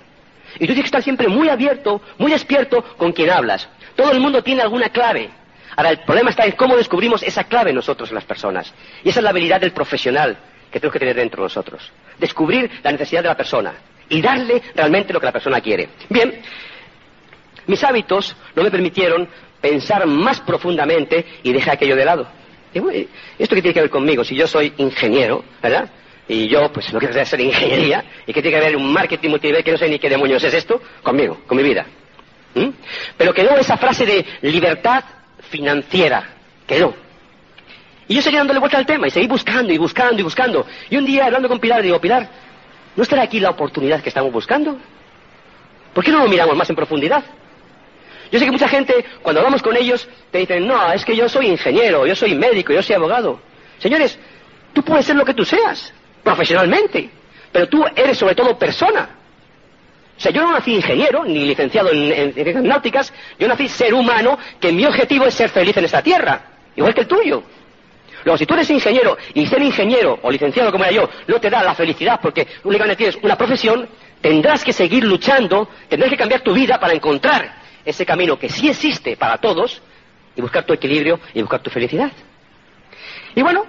Y 0.61 0.67
tú 0.67 0.75
tienes 0.75 0.83
que 0.83 0.89
estar 0.89 1.03
siempre 1.03 1.27
muy 1.27 1.49
abierto, 1.49 2.03
muy 2.19 2.31
despierto 2.31 2.83
con 2.97 3.13
quien 3.13 3.31
hablas. 3.31 3.67
Todo 3.97 4.13
el 4.13 4.21
mundo 4.21 4.43
tiene 4.43 4.61
alguna 4.61 4.91
clave. 4.91 5.31
Ahora, 5.75 5.91
el 5.91 6.01
problema 6.01 6.31
está 6.31 6.45
en 6.45 6.53
cómo 6.53 6.77
descubrimos 6.77 7.23
esa 7.23 7.45
clave 7.45 7.73
nosotros 7.73 8.13
las 8.13 8.25
personas. 8.25 8.73
Y 9.03 9.09
esa 9.09 9.21
es 9.21 9.25
la 9.25 9.31
habilidad 9.31 9.61
del 9.61 9.73
profesional 9.73 10.37
que 10.71 10.79
tenemos 10.79 10.93
que 10.93 10.99
tener 10.99 11.17
dentro 11.17 11.43
de 11.43 11.47
nosotros. 11.47 11.91
Descubrir 12.19 12.71
la 12.83 12.93
necesidad 12.93 13.23
de 13.23 13.29
la 13.29 13.37
persona 13.37 13.73
y 14.11 14.21
darle 14.21 14.63
realmente 14.75 15.15
lo 15.15 15.21
que 15.21 15.27
la 15.27 15.33
persona 15.33 15.61
quiere. 15.63 15.89
Bien, 16.11 16.43
mis 17.67 17.83
hábitos 17.83 18.37
no 18.55 18.63
me 18.63 18.71
permitieron 18.71 19.27
pensar 19.61 20.07
más 20.07 20.41
profundamente 20.41 21.25
y 21.43 21.53
dejé 21.53 21.71
aquello 21.71 21.97
de 21.97 22.05
lado. 22.05 22.27
¿Esto 23.39 23.55
qué 23.55 23.63
tiene 23.63 23.75
que 23.75 23.81
ver 23.81 23.91
conmigo? 23.91 24.25
Si 24.25 24.37
yo 24.37 24.47
soy 24.47 24.75
ingeniero, 24.77 25.43
¿verdad? 25.63 25.89
Y 26.31 26.47
yo 26.47 26.73
pues 26.73 26.93
no 26.93 27.01
quiero 27.01 27.21
hacer 27.21 27.41
ingeniería 27.41 28.05
y 28.25 28.33
que 28.33 28.41
tiene 28.41 28.57
que 28.57 28.65
haber 28.65 28.77
un 28.77 28.93
marketing 28.93 29.31
multinivel 29.31 29.65
que 29.65 29.73
no 29.73 29.79
sé 29.79 29.89
ni 29.89 29.99
qué 29.99 30.09
demonios 30.09 30.45
es 30.45 30.55
esto 30.55 30.81
conmigo, 31.03 31.41
con 31.45 31.57
mi 31.57 31.65
vida. 31.65 31.85
¿Mm? 32.55 32.69
Pero 33.17 33.35
quedó 33.35 33.57
esa 33.57 33.77
frase 33.77 34.07
de 34.07 34.25
libertad 34.43 35.03
financiera, 35.51 36.23
quedó. 36.69 36.95
Y 38.07 38.15
yo 38.15 38.23
seguí 38.23 38.37
dándole 38.37 38.61
vuelta 38.61 38.79
al 38.79 38.87
tema 38.87 39.09
y 39.09 39.11
seguí 39.11 39.27
buscando 39.27 39.73
y 39.73 39.79
buscando 39.79 40.21
y 40.21 40.23
buscando. 40.23 40.67
Y 40.89 40.97
un 40.97 41.05
día 41.05 41.27
hablando 41.27 41.49
con 41.49 41.59
Pilar 41.59 41.83
digo, 41.83 42.01
Pilar, 42.01 42.29
¿no 42.95 43.03
estará 43.03 43.23
aquí 43.23 43.41
la 43.41 43.51
oportunidad 43.51 44.01
que 44.01 44.11
estamos 44.11 44.33
buscando? 44.33 44.79
¿Por 45.93 46.05
qué 46.05 46.13
no 46.13 46.21
lo 46.21 46.29
miramos 46.29 46.57
más 46.57 46.71
en 46.71 46.77
profundidad? 46.77 47.25
Yo 48.31 48.39
sé 48.39 48.45
que 48.45 48.53
mucha 48.53 48.69
gente, 48.69 49.05
cuando 49.21 49.41
hablamos 49.41 49.63
con 49.63 49.77
ellos, 49.77 50.09
te 50.31 50.39
dicen, 50.39 50.65
no, 50.65 50.93
es 50.93 51.05
que 51.05 51.17
yo 51.17 51.29
soy 51.29 51.49
ingeniero, 51.49 52.07
yo 52.07 52.15
soy 52.15 52.37
médico, 52.37 52.73
yo 52.73 52.85
soy 52.85 52.95
abogado. 52.95 53.41
Señores, 53.79 54.17
Tú 54.73 54.83
puedes 54.83 55.07
ser 55.07 55.17
lo 55.17 55.25
que 55.25 55.35
tú 55.35 55.45
seas, 55.45 55.93
profesionalmente, 56.23 57.11
pero 57.53 57.69
tú 57.69 57.85
eres 57.95 58.19
sobre 58.19 58.35
todo 58.35 58.59
persona. 58.59 59.09
O 60.17 60.21
sea, 60.21 60.33
yo 60.33 60.43
no 60.43 60.53
nací 60.53 60.75
ingeniero, 60.75 61.25
ni 61.25 61.47
licenciado 61.47 61.91
en, 61.91 62.35
en, 62.37 62.69
náuticas, 62.69 63.13
yo 63.39 63.49
nací 63.49 63.69
ser 63.69 63.95
humano, 63.95 64.39
que 64.61 64.71
mi 64.71 64.85
objetivo 64.85 65.25
es 65.25 65.35
ser 65.35 65.49
feliz 65.49 65.77
en 65.79 65.85
esta 65.87 66.03
tierra, 66.03 66.43
igual 66.77 66.95
que 66.95 67.01
el 67.01 67.09
tuyo. 67.09 67.43
Luego, 68.25 68.37
si 68.37 68.45
tú 68.45 68.53
eres 68.55 68.69
ingeniero 68.69 69.17
y 69.33 69.47
ser 69.47 69.63
ingeniero 69.63 70.19
o 70.23 70.31
licenciado 70.31 70.71
como 70.71 70.85
era 70.85 70.93
yo 70.93 71.09
no 71.27 71.41
te 71.41 71.49
da 71.49 71.63
la 71.63 71.75
felicidad 71.75 72.21
porque 72.21 72.47
únicamente 72.65 72.97
tienes 72.97 73.19
una 73.23 73.37
profesión, 73.37 73.89
tendrás 74.21 74.63
que 74.63 74.75
seguir 74.75 75.05
luchando, 75.05 75.69
tendrás 75.89 76.11
que 76.11 76.19
cambiar 76.19 76.43
tu 76.43 76.53
vida 76.53 76.79
para 76.79 76.93
encontrar 76.93 77.55
ese 77.85 78.05
camino 78.05 78.39
que 78.39 78.49
sí 78.49 78.69
existe 78.69 79.17
para 79.17 79.39
todos 79.39 79.81
y 80.37 80.41
buscar 80.43 80.65
tu 80.65 80.73
equilibrio 80.73 81.19
y 81.33 81.41
buscar 81.41 81.61
tu 81.61 81.71
felicidad. 81.71 82.13
Y 83.35 83.43
bueno, 83.43 83.65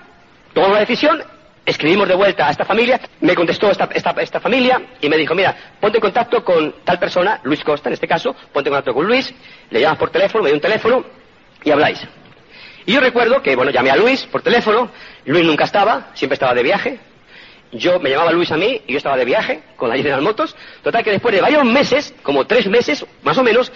tomamos 0.54 0.76
la 0.76 0.82
decisión, 0.82 1.24
escribimos 1.66 2.08
de 2.08 2.16
vuelta 2.16 2.48
a 2.48 2.52
esta 2.52 2.66
familia, 2.66 3.00
me 3.20 3.36
contestó 3.36 3.70
esta, 3.70 3.90
esta, 3.94 4.40
familia 4.40 4.82
y 5.00 5.10
me 5.10 5.18
dijo, 5.18 5.36
mira, 5.36 5.56
ponte 5.80 5.98
en 5.98 6.02
contacto 6.02 6.44
con 6.44 6.76
tal 6.84 7.00
persona, 7.00 7.40
Luis 7.44 7.64
Costa 7.64 7.90
en 7.90 7.94
este 7.94 8.08
caso, 8.08 8.36
ponte 8.52 8.70
en 8.70 8.74
contacto 8.74 8.94
con 8.94 9.06
Luis, 9.06 9.34
le 9.70 9.82
llamas 9.82 9.98
por 9.98 10.10
teléfono, 10.10 10.44
me 10.44 10.50
dio 10.50 10.56
un 10.56 10.62
teléfono 10.62 11.04
y 11.64 11.72
habláis. 11.72 12.00
Y 12.86 12.94
yo 12.94 13.00
recuerdo 13.00 13.42
que, 13.42 13.56
bueno, 13.56 13.72
llamé 13.72 13.92
a 13.92 13.96
Luis 13.96 14.26
por 14.26 14.42
teléfono, 14.42 14.90
Luis 15.26 15.46
nunca 15.46 15.66
estaba, 15.66 16.10
siempre 16.16 16.34
estaba 16.34 16.54
de 16.54 16.64
viaje, 16.64 17.00
yo 17.72 18.00
me 18.00 18.10
llamaba 18.10 18.32
Luis 18.32 18.52
a 18.52 18.58
mí 18.58 18.82
y 18.86 18.94
yo 18.94 18.98
estaba 18.98 19.16
de 19.16 19.26
viaje 19.26 19.62
con 19.78 19.90
la 19.90 19.96
General 19.96 20.22
Motos. 20.22 20.56
Total 20.84 21.04
que 21.04 21.12
después 21.12 21.34
de 21.34 21.42
varios 21.42 21.64
meses, 21.64 22.14
como 22.22 22.46
tres 22.46 22.68
meses 22.68 23.06
más 23.24 23.38
o 23.38 23.44
menos, 23.44 23.72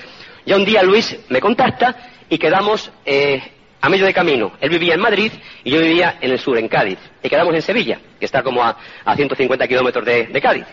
ya 0.45 0.55
un 0.57 0.65
día 0.65 0.83
Luis 0.83 1.17
me 1.29 1.39
contacta 1.39 1.95
y 2.29 2.37
quedamos 2.37 2.91
eh, 3.05 3.41
a 3.82 3.89
medio 3.89 4.05
de 4.05 4.13
camino. 4.13 4.53
Él 4.60 4.70
vivía 4.70 4.96
en 4.96 5.01
Madrid 5.01 5.32
y 5.63 5.72
yo 5.72 5.79
vivía 5.79 6.17
en 6.22 6.32
el 6.32 6.39
sur, 6.39 6.58
en 6.58 6.67
Cádiz. 6.67 7.00
Y 7.22 7.29
quedamos 7.29 7.53
en 7.53 7.62
Sevilla, 7.62 8.00
que 8.20 8.25
está 8.25 8.44
como 8.44 8.63
a, 8.63 8.77
150 9.15 9.67
kilómetros 9.67 10.05
de, 10.05 10.41
Cádiz. 10.41 10.65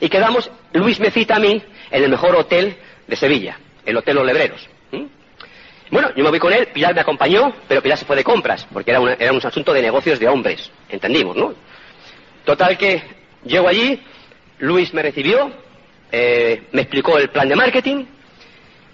Y 0.00 0.08
quedamos, 0.08 0.50
Luis 0.72 1.00
me 1.00 1.10
cita 1.10 1.36
a 1.36 1.40
mí 1.40 1.62
en 1.90 2.04
el 2.04 2.10
mejor 2.10 2.36
hotel 2.36 2.76
de 3.06 3.16
Sevilla, 3.16 3.58
el 3.84 3.96
Hotel 3.96 4.16
Los 4.16 4.26
Lebreros. 4.26 4.68
Bueno, 5.90 6.10
yo 6.16 6.24
me 6.24 6.30
voy 6.30 6.38
con 6.38 6.52
él, 6.52 6.66
Pilar 6.68 6.94
me 6.94 7.02
acompañó, 7.02 7.54
pero 7.68 7.82
Pilar 7.82 7.98
se 7.98 8.04
fue 8.04 8.16
de 8.16 8.24
compras, 8.24 8.66
porque 8.72 8.90
era, 8.90 9.00
un 9.00 9.46
asunto 9.46 9.72
de 9.72 9.82
negocios 9.82 10.18
de 10.18 10.26
hombres, 10.26 10.70
entendimos, 10.88 11.36
¿no? 11.36 11.54
Total 12.44 12.76
que 12.76 13.02
llego 13.44 13.68
allí, 13.68 14.02
Luis 14.58 14.92
me 14.94 15.02
recibió, 15.02 15.52
eh, 16.10 16.64
me 16.72 16.82
explicó 16.82 17.18
el 17.18 17.28
plan 17.30 17.48
de 17.48 17.54
marketing, 17.54 18.06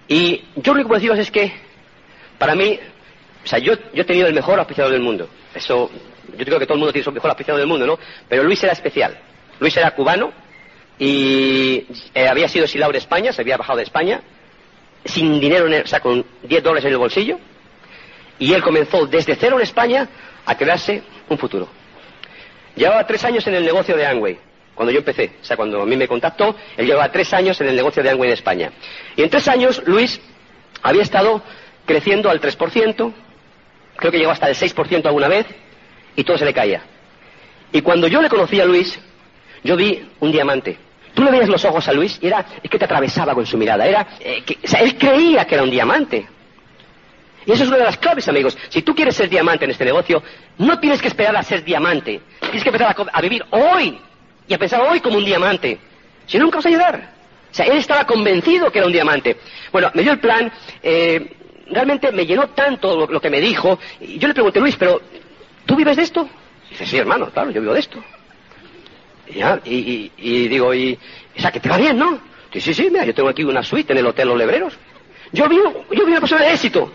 y 0.08 0.44
yo 0.56 0.72
lo 0.72 0.80
único 0.80 0.88
que 0.88 0.88
puedo 0.88 1.00
deciros 1.00 1.18
es 1.20 1.30
que, 1.30 1.52
para 2.36 2.54
mí, 2.54 2.78
o 3.44 3.46
sea, 3.46 3.58
yo, 3.58 3.74
yo 3.94 4.02
he 4.02 4.04
tenido 4.04 4.26
el 4.26 4.34
mejor 4.34 4.58
auspiciador 4.58 4.92
del 4.92 5.02
mundo. 5.02 5.28
Eso, 5.54 5.90
yo 6.36 6.44
creo 6.44 6.58
que 6.58 6.66
todo 6.66 6.74
el 6.74 6.80
mundo 6.80 6.92
tiene 6.92 7.04
su 7.04 7.12
mejor 7.12 7.30
auspiciador 7.30 7.58
del 7.58 7.68
mundo, 7.68 7.86
¿no? 7.86 7.98
Pero 8.28 8.44
Luis 8.44 8.62
era 8.62 8.72
especial. 8.72 9.18
Luis 9.58 9.76
era 9.76 9.90
cubano 9.92 10.32
y 10.98 11.86
eh, 12.14 12.28
había 12.28 12.48
sido 12.48 12.64
exilado 12.64 12.92
de 12.92 12.98
España, 12.98 13.32
se 13.32 13.42
había 13.42 13.56
bajado 13.56 13.78
de 13.78 13.84
España, 13.84 14.20
sin 15.04 15.40
dinero, 15.40 15.66
en 15.66 15.82
o 15.82 15.86
sea, 15.86 16.00
con 16.00 16.24
10 16.42 16.62
dólares 16.62 16.84
en 16.84 16.92
el 16.92 16.98
bolsillo. 16.98 17.38
Y 18.38 18.52
él 18.52 18.62
comenzó 18.62 19.06
desde 19.06 19.34
cero 19.36 19.56
en 19.56 19.62
España 19.62 20.08
a 20.46 20.56
crearse 20.56 21.02
un 21.28 21.38
futuro. 21.38 21.68
Llevaba 22.74 23.06
tres 23.06 23.24
años 23.24 23.46
en 23.46 23.54
el 23.54 23.64
negocio 23.64 23.96
de 23.96 24.06
Angway, 24.06 24.38
cuando 24.74 24.92
yo 24.92 24.98
empecé. 24.98 25.32
O 25.40 25.44
sea, 25.44 25.56
cuando 25.56 25.82
a 25.82 25.86
mí 25.86 25.96
me 25.96 26.08
contactó, 26.08 26.54
él 26.76 26.86
llevaba 26.86 27.10
tres 27.10 27.32
años 27.34 27.60
en 27.60 27.68
el 27.68 27.76
negocio 27.76 28.02
de 28.02 28.10
Angway 28.10 28.28
en 28.28 28.34
España. 28.34 28.72
Y 29.16 29.22
en 29.22 29.30
tres 29.30 29.48
años, 29.48 29.82
Luis 29.86 30.20
había 30.82 31.02
estado 31.02 31.42
creciendo 31.84 32.30
al 32.30 32.40
3%, 32.40 33.12
creo 34.00 34.10
que 34.10 34.18
llegó 34.18 34.32
hasta 34.32 34.48
el 34.48 34.56
6% 34.56 35.06
alguna 35.06 35.28
vez, 35.28 35.46
y 36.16 36.24
todo 36.24 36.36
se 36.36 36.44
le 36.44 36.52
caía. 36.52 36.82
Y 37.72 37.82
cuando 37.82 38.08
yo 38.08 38.20
le 38.20 38.28
conocí 38.28 38.60
a 38.60 38.64
Luis, 38.64 38.98
yo 39.62 39.76
vi 39.76 40.08
un 40.20 40.32
diamante. 40.32 40.76
Tú 41.14 41.22
le 41.22 41.30
veías 41.30 41.48
los 41.48 41.64
ojos 41.64 41.86
a 41.88 41.92
Luis 41.92 42.18
y 42.20 42.26
era, 42.26 42.44
es 42.62 42.70
que 42.70 42.78
te 42.78 42.84
atravesaba 42.84 43.34
con 43.34 43.46
su 43.46 43.56
mirada. 43.58 43.86
Era, 43.86 44.06
eh, 44.20 44.42
que, 44.44 44.58
o 44.64 44.68
sea, 44.68 44.80
él 44.80 44.96
creía 44.96 45.44
que 45.44 45.54
era 45.54 45.64
un 45.64 45.70
diamante. 45.70 46.26
Y 47.46 47.52
eso 47.52 47.62
es 47.62 47.68
una 47.68 47.78
de 47.78 47.84
las 47.84 47.96
claves, 47.96 48.28
amigos. 48.28 48.56
Si 48.68 48.82
tú 48.82 48.94
quieres 48.94 49.16
ser 49.16 49.28
diamante 49.28 49.64
en 49.64 49.70
este 49.70 49.84
negocio, 49.84 50.22
no 50.58 50.78
tienes 50.78 51.00
que 51.00 51.08
esperar 51.08 51.36
a 51.36 51.42
ser 51.42 51.64
diamante. 51.64 52.20
Tienes 52.40 52.62
que 52.62 52.68
empezar 52.68 52.94
a, 53.12 53.20
vivir 53.20 53.44
hoy 53.50 53.98
y 54.46 54.54
a 54.54 54.58
pensar 54.58 54.82
hoy 54.82 55.00
como 55.00 55.18
un 55.18 55.24
diamante. 55.24 55.78
Si 56.26 56.38
no, 56.38 56.44
nunca 56.44 56.58
vas 56.58 56.66
a 56.66 56.70
llegar. 56.70 57.12
O 57.50 57.54
sea, 57.54 57.66
él 57.66 57.78
estaba 57.78 58.04
convencido 58.04 58.70
que 58.70 58.78
era 58.78 58.86
un 58.86 58.92
diamante. 58.92 59.36
Bueno, 59.72 59.90
me 59.94 60.02
dio 60.02 60.12
el 60.12 60.20
plan. 60.20 60.52
Eh, 60.82 61.36
realmente 61.70 62.12
me 62.12 62.26
llenó 62.26 62.48
tanto 62.48 63.06
lo, 63.06 63.20
que 63.20 63.30
me 63.30 63.40
dijo. 63.40 63.78
Y 64.00 64.18
yo 64.18 64.28
le 64.28 64.34
pregunté, 64.34 64.60
Luis, 64.60 64.76
pero 64.76 65.00
¿tú 65.66 65.76
vives 65.76 65.96
de 65.96 66.02
esto? 66.02 66.28
Y 66.68 66.70
dice, 66.70 66.86
sí, 66.86 66.98
hermano, 66.98 67.30
claro, 67.30 67.50
yo 67.50 67.60
vivo 67.60 67.74
de 67.74 67.80
esto. 67.80 68.02
Y, 69.64 70.10
y, 70.16 70.48
digo, 70.48 70.74
y, 70.74 70.98
o 71.36 71.40
sea, 71.40 71.52
que 71.52 71.60
te 71.60 71.68
va 71.68 71.78
bien, 71.78 71.96
¿no? 71.96 72.18
Sí, 72.52 72.60
sí, 72.60 72.74
sí, 72.74 72.88
mira, 72.90 73.04
yo 73.04 73.14
tengo 73.14 73.28
aquí 73.28 73.44
una 73.44 73.62
suite 73.62 73.92
en 73.92 73.98
el 73.98 74.06
Hotel 74.06 74.28
Los 74.28 74.38
Lebreros. 74.38 74.76
Yo 75.32 75.48
vivo, 75.48 75.84
yo 75.90 76.04
vivo 76.04 76.08
una 76.08 76.20
persona 76.20 76.44
de 76.44 76.52
éxito, 76.52 76.92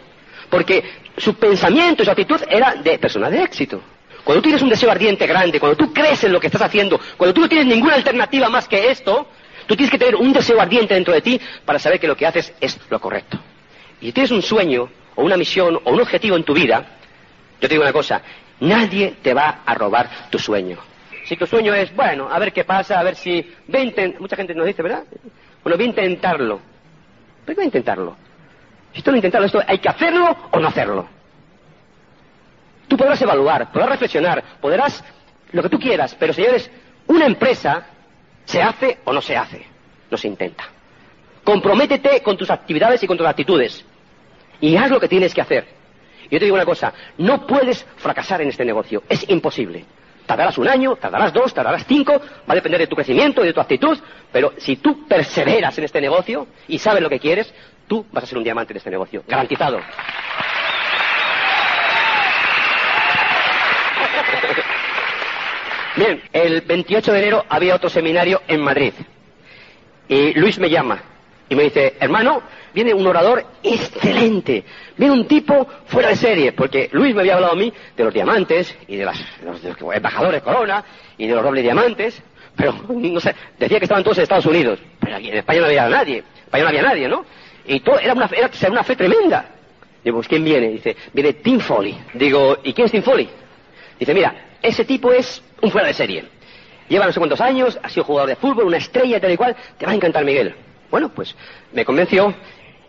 porque 0.49 0.83
su 1.17 1.35
pensamiento 1.35 2.03
y 2.03 2.05
su 2.05 2.11
actitud 2.11 2.41
era 2.49 2.75
de 2.75 2.99
persona 2.99 3.29
de 3.29 3.41
éxito. 3.41 3.81
Cuando 4.25 4.41
tú 4.41 4.47
tienes 4.47 4.63
un 4.63 4.69
deseo 4.69 4.91
ardiente 4.91 5.27
grande, 5.27 5.59
cuando 5.59 5.77
tú 5.77 5.93
crees 5.93 6.23
en 6.23 6.33
lo 6.33 6.39
que 6.39 6.47
estás 6.47 6.63
haciendo, 6.63 6.99
cuando 7.15 7.33
tú 7.33 7.41
no 7.41 7.47
tienes 7.47 7.67
ninguna 7.67 7.93
alternativa 7.93 8.49
más 8.49 8.67
que 8.67 8.89
esto, 8.89 9.29
tú 9.67 9.75
tienes 9.75 9.91
que 9.91 9.99
tener 9.99 10.15
un 10.15 10.33
deseo 10.33 10.59
ardiente 10.59 10.95
dentro 10.95 11.13
de 11.13 11.21
ti 11.21 11.39
para 11.63 11.79
saber 11.79 11.99
que 11.99 12.07
lo 12.07 12.17
que 12.17 12.25
haces 12.25 12.53
es 12.59 12.77
lo 12.89 12.99
correcto. 12.99 13.39
Y 14.01 14.11
tienes 14.11 14.31
un 14.31 14.41
sueño, 14.41 14.89
o 15.15 15.23
una 15.23 15.37
misión, 15.37 15.79
o 15.83 15.91
un 15.91 16.01
objetivo 16.01 16.35
en 16.35 16.43
tu 16.43 16.53
vida, 16.53 16.85
yo 17.61 17.67
te 17.67 17.73
digo 17.75 17.83
una 17.83 17.93
cosa, 17.93 18.21
nadie 18.59 19.15
te 19.21 19.33
va 19.33 19.61
a 19.65 19.73
robar 19.73 20.29
tu 20.29 20.39
sueño. 20.39 20.77
Si 21.25 21.35
tu 21.35 21.47
sueño 21.47 21.73
es, 21.73 21.95
bueno, 21.95 22.29
a 22.31 22.37
ver 22.37 22.53
qué 22.53 22.63
pasa, 22.63 22.99
a 22.99 23.03
ver 23.03 23.15
si... 23.15 23.53
Ve 23.67 24.15
Mucha 24.19 24.35
gente 24.35 24.53
nos 24.53 24.67
dice, 24.67 24.83
¿verdad? 24.83 25.03
Bueno, 25.63 25.77
voy 25.77 25.85
a 25.85 25.89
intentarlo. 25.89 26.59
Pero 27.45 27.55
voy 27.55 27.63
a 27.63 27.65
intentarlo. 27.65 28.15
Si 28.93 29.01
tú 29.01 29.11
no 29.11 29.17
intentarlo, 29.17 29.47
esto 29.47 29.61
hay 29.65 29.79
que 29.79 29.89
hacerlo 29.89 30.37
o 30.51 30.59
no 30.59 30.67
hacerlo. 30.67 31.07
Tú 32.87 32.95
podrás 32.95 33.21
evaluar, 33.21 33.71
podrás 33.71 33.89
reflexionar, 33.89 34.43
podrás 34.61 35.03
lo 35.51 35.63
que 35.63 35.69
tú 35.69 35.79
quieras, 35.79 36.15
pero 36.19 36.33
señores, 36.33 36.69
una 37.07 37.25
empresa 37.25 37.87
se 38.45 38.61
hace 38.61 38.99
o 39.03 39.11
no 39.11 39.21
se 39.21 39.35
hace, 39.35 39.65
no 40.11 40.17
se 40.17 40.27
intenta. 40.27 40.65
Comprométete 41.45 42.21
con 42.23 42.35
tus 42.35 42.49
actividades 42.49 43.01
y 43.03 43.07
con 43.07 43.17
tus 43.17 43.27
actitudes. 43.27 43.85
Y 44.59 44.75
haz 44.77 44.89
lo 44.89 44.99
que 44.99 45.07
tienes 45.07 45.31
que 45.33 45.41
hacer. 45.41 45.67
Yo 46.23 46.39
te 46.39 46.45
digo 46.45 46.55
una 46.55 46.65
cosa, 46.65 46.91
no 47.19 47.45
puedes 47.45 47.85
fracasar 47.97 48.41
en 48.41 48.49
este 48.49 48.65
negocio. 48.65 49.03
Es 49.07 49.29
imposible. 49.29 49.85
Tardarás 50.25 50.57
un 50.57 50.67
año, 50.67 50.95
tardarás 50.95 51.31
dos, 51.31 51.53
tardarás 51.53 51.85
cinco, 51.87 52.13
va 52.19 52.53
a 52.53 52.55
depender 52.55 52.81
de 52.81 52.87
tu 52.87 52.95
crecimiento 52.95 53.43
y 53.43 53.47
de 53.47 53.53
tu 53.53 53.61
actitud, 53.61 53.95
pero 54.31 54.53
si 54.57 54.77
tú 54.77 55.07
perseveras 55.07 55.77
en 55.77 55.83
este 55.83 56.01
negocio 56.01 56.47
y 56.67 56.79
sabes 56.79 57.03
lo 57.03 57.09
que 57.09 57.19
quieres, 57.19 57.53
tú 57.87 58.07
vas 58.11 58.23
a 58.23 58.27
ser 58.27 58.39
un 58.39 58.43
diamante 58.43 58.73
en 58.73 58.77
este 58.77 58.89
negocio. 58.89 59.23
Garantizado. 59.27 59.79
Bien, 65.95 66.23
el 66.33 66.61
28 66.61 67.13
de 67.13 67.19
enero 67.19 67.45
había 67.47 67.75
otro 67.75 67.87
seminario 67.89 68.41
en 68.47 68.61
Madrid. 68.61 68.93
Y 70.07 70.33
Luis 70.33 70.57
me 70.57 70.71
llama 70.71 71.03
y 71.47 71.55
me 71.55 71.63
dice, 71.63 71.95
hermano, 71.99 72.41
viene 72.73 72.93
un 72.93 73.05
orador 73.05 73.45
excelente, 73.61 74.63
viene 74.97 75.13
un 75.13 75.27
tipo 75.27 75.67
fuera 75.85 76.09
de 76.09 76.15
serie, 76.15 76.51
porque 76.53 76.89
Luis 76.91 77.13
me 77.13 77.21
había 77.21 77.35
hablado 77.35 77.53
a 77.53 77.55
mí 77.55 77.71
de 77.95 78.03
los 78.03 78.13
diamantes 78.13 78.75
y 78.87 78.95
de, 78.95 79.05
las, 79.05 79.19
los, 79.43 79.61
embajadores 79.93 80.41
Corona 80.41 80.83
y 81.17 81.27
de 81.27 81.35
los 81.35 81.43
dobles 81.43 81.63
diamantes, 81.63 82.21
pero 82.55 82.73
no 82.89 83.19
sé, 83.19 83.35
decía 83.59 83.79
que 83.79 83.85
estaban 83.85 84.03
todos 84.03 84.17
en 84.17 84.23
Estados 84.23 84.45
Unidos, 84.45 84.79
pero 84.99 85.17
aquí 85.17 85.29
en 85.29 85.37
España 85.37 85.59
no 85.59 85.65
había 85.67 85.89
nadie, 85.89 86.17
en 86.17 86.43
España 86.45 86.63
no 86.63 86.69
había 86.69 86.81
nadie, 86.81 87.07
¿no? 87.07 87.25
Y 87.67 87.79
todo, 87.79 87.99
era 87.99 88.13
una, 88.13 88.29
era, 88.35 88.49
una 88.69 88.83
fe 88.83 88.95
tremenda. 88.95 89.49
Digo, 90.03 90.17
pues 90.17 90.27
¿quién 90.27 90.43
viene? 90.43 90.69
Dice, 90.69 90.95
viene 91.13 91.33
Tim 91.33 91.59
Foley. 91.59 91.97
Digo, 92.13 92.59
¿y 92.63 92.73
quién 92.73 92.85
es 92.85 92.91
Tim 92.91 93.01
Foley? 93.01 93.27
Dice, 93.99 94.13
mira, 94.13 94.35
ese 94.61 94.85
tipo 94.85 95.11
es 95.11 95.41
un 95.61 95.71
fuera 95.71 95.87
de 95.87 95.93
serie. 95.93 96.25
Lleva 96.87 97.07
no 97.07 97.11
sé 97.11 97.19
cuántos 97.19 97.41
años, 97.41 97.79
ha 97.81 97.89
sido 97.89 98.03
jugador 98.03 98.29
de 98.29 98.35
fútbol, 98.35 98.65
una 98.65 98.77
estrella 98.77 99.19
tal 99.19 99.31
y 99.31 99.37
cual. 99.37 99.55
Te 99.79 99.85
va 99.87 99.93
a 99.93 99.95
encantar, 99.95 100.23
Miguel. 100.23 100.53
Bueno, 100.89 101.09
pues 101.09 101.35
me 101.73 101.85
convenció 101.85 102.33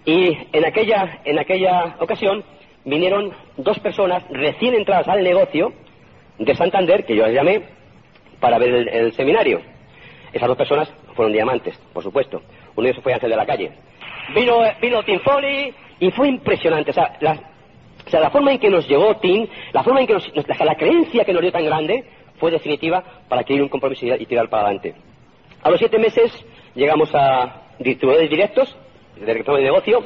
y 0.07 0.39
en 0.53 0.65
aquella, 0.65 1.21
en 1.25 1.39
aquella 1.39 1.97
ocasión 1.99 2.45
vinieron 2.85 3.33
dos 3.57 3.79
personas 3.81 4.23
recién 4.31 4.75
entradas 4.75 5.09
al 5.09 5.23
negocio 5.23 5.73
de 6.39 6.55
Santander, 6.55 7.05
que 7.05 7.17
yo 7.17 7.25
las 7.25 7.35
llamé, 7.35 7.63
para 8.39 8.59
ver 8.59 8.89
el, 8.89 9.13
seminario. 9.15 9.61
Esas 10.33 10.47
dos 10.47 10.57
personas 10.57 10.93
fueron 11.15 11.33
diamantes, 11.33 11.77
por 11.93 12.05
supuesto. 12.05 12.41
Uno 12.77 12.85
de 12.85 12.91
ellos 12.91 13.03
fue 13.03 13.15
Ángel 13.15 13.31
de 13.31 13.37
la 13.37 13.47
Calle. 13.47 13.73
Vino, 14.33 14.61
vino 14.81 15.03
Tim 15.03 15.19
Foley 15.21 15.75
y 15.99 16.11
fue 16.13 16.29
impresionante. 16.29 16.93
O 16.93 16.95
sea, 16.95 17.17
la, 17.21 18.31
forma 18.31 18.53
en 18.53 18.59
que 18.61 18.71
nos 18.71 18.87
llegó 18.87 19.17
Tim, 19.17 19.49
la 19.73 19.83
forma 19.83 20.01
en 20.01 20.07
que 20.07 20.13
nos, 20.13 20.33
la 20.37 20.77
creencia 20.77 21.25
que 21.25 21.33
nos 21.33 21.43
dio 21.43 21.51
tan 21.51 21.65
grande, 21.65 22.05
fue 22.39 22.53
definitiva 22.53 23.03
para 23.29 23.43
que 23.43 23.55
un 23.55 23.69
compromiso 23.69 24.07
y 24.07 24.27
tirar 24.27 24.49
para 24.49 24.65
adelante. 24.65 24.95
A 25.63 25.71
los 25.71 25.81
siete 25.81 25.99
meses 25.99 26.31
llegamos 26.75 27.13
a 27.13 27.66
distribuidores 27.79 28.31
directos, 28.31 28.77
director 29.17 29.57
de 29.57 29.63
negocio, 29.63 30.05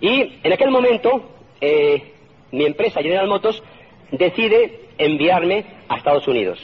y 0.00 0.38
en 0.42 0.52
aquel 0.52 0.70
momento 0.70 1.30
eh, 1.60 2.12
mi 2.52 2.66
empresa 2.66 3.02
General 3.02 3.28
Motors 3.28 3.62
decide 4.10 4.80
enviarme 4.98 5.64
a 5.88 5.96
Estados 5.96 6.26
Unidos. 6.26 6.58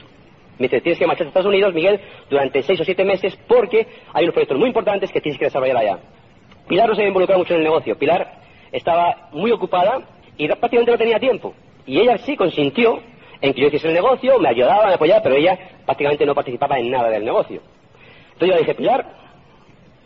Me 0.58 0.68
dice, 0.68 0.80
tienes 0.80 0.98
que 0.98 1.06
marchar 1.06 1.26
a 1.26 1.28
Estados 1.28 1.48
Unidos, 1.48 1.75
Miguel, 1.75 2.00
durante 2.30 2.62
seis 2.62 2.80
o 2.80 2.84
siete 2.84 3.04
meses 3.04 3.36
porque 3.46 3.86
hay 4.12 4.25
unos 4.25 4.32
proyectos 4.32 4.58
muy 4.58 4.68
importantes 4.68 5.12
que 5.12 5.20
tienes 5.20 5.38
que 5.38 5.46
desarrollar 5.46 5.76
allá. 5.76 5.98
Pilar 6.66 6.88
no 6.88 6.94
se 6.94 7.02
había 7.02 7.08
involucrado 7.08 7.40
mucho 7.40 7.52
en 7.54 7.60
el 7.60 7.64
negocio. 7.64 7.96
Pilar 7.98 8.40
estaba 8.72 9.28
muy 9.32 9.50
ocupada 9.52 10.00
y 10.36 10.48
prácticamente 10.48 10.92
no 10.92 10.98
tenía 10.98 11.20
tiempo. 11.20 11.54
Y 11.86 12.00
ella 12.00 12.18
sí 12.18 12.36
consintió 12.36 13.00
en 13.40 13.52
que 13.52 13.60
yo 13.60 13.66
hiciese 13.68 13.88
el 13.88 13.94
negocio, 13.94 14.38
me 14.38 14.48
ayudaba, 14.48 14.86
me 14.86 14.94
apoyaba, 14.94 15.22
pero 15.22 15.36
ella 15.36 15.58
prácticamente 15.84 16.25
no 16.25 16.34
participaba 16.34 16.78
en 16.78 16.90
nada 16.90 17.10
del 17.10 17.25
negocio. 17.25 17.60
Entonces 18.32 18.48
yo 18.48 18.54
le 18.54 18.60
dije, 18.60 18.75
Pilar, 18.75 19.06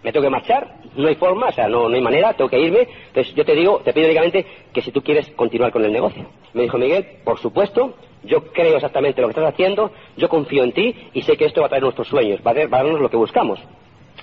me 0.03 0.13
tengo 0.13 0.25
que 0.25 0.31
marchar, 0.31 0.77
no 0.97 1.09
hay 1.09 1.15
forma, 1.17 1.49
o 1.49 1.53
sea, 1.53 1.69
no, 1.69 1.89
no 1.89 1.95
hay 1.95 2.01
manera, 2.01 2.33
tengo 2.33 2.49
que 2.49 2.59
irme. 2.59 2.89
Entonces 3.09 3.35
yo 3.35 3.45
te 3.45 3.55
digo, 3.55 3.81
te 3.85 3.93
pido 3.93 4.07
únicamente 4.07 4.47
que 4.73 4.83
si 4.83 4.91
tú 4.93 5.03
quieres 5.03 5.29
continuar 5.31 5.73
con 5.73 5.85
el 5.85 5.93
negocio. 5.93 6.27
Me 6.55 6.63
dijo 6.63 6.79
Miguel, 6.79 7.07
por 7.25 7.39
supuesto, 7.39 7.95
yo 8.23 8.45
creo 8.53 8.77
exactamente 8.77 9.21
lo 9.21 9.29
que 9.29 9.33
estás 9.33 9.53
haciendo, 9.53 9.93
yo 10.17 10.29
confío 10.29 10.65
en 10.65 10.73
ti 10.73 10.95
y 11.13 11.23
sé 11.23 11.37
que 11.37 11.47
esto 11.47 11.61
va 11.61 11.67
a 11.67 11.69
traer 11.69 11.83
nuestros 11.83 12.09
sueños, 12.09 12.41
va 12.47 12.53
a, 12.53 12.67
darnos 12.67 13.01
lo 13.01 13.11
que 13.11 13.17
buscamos. 13.17 13.61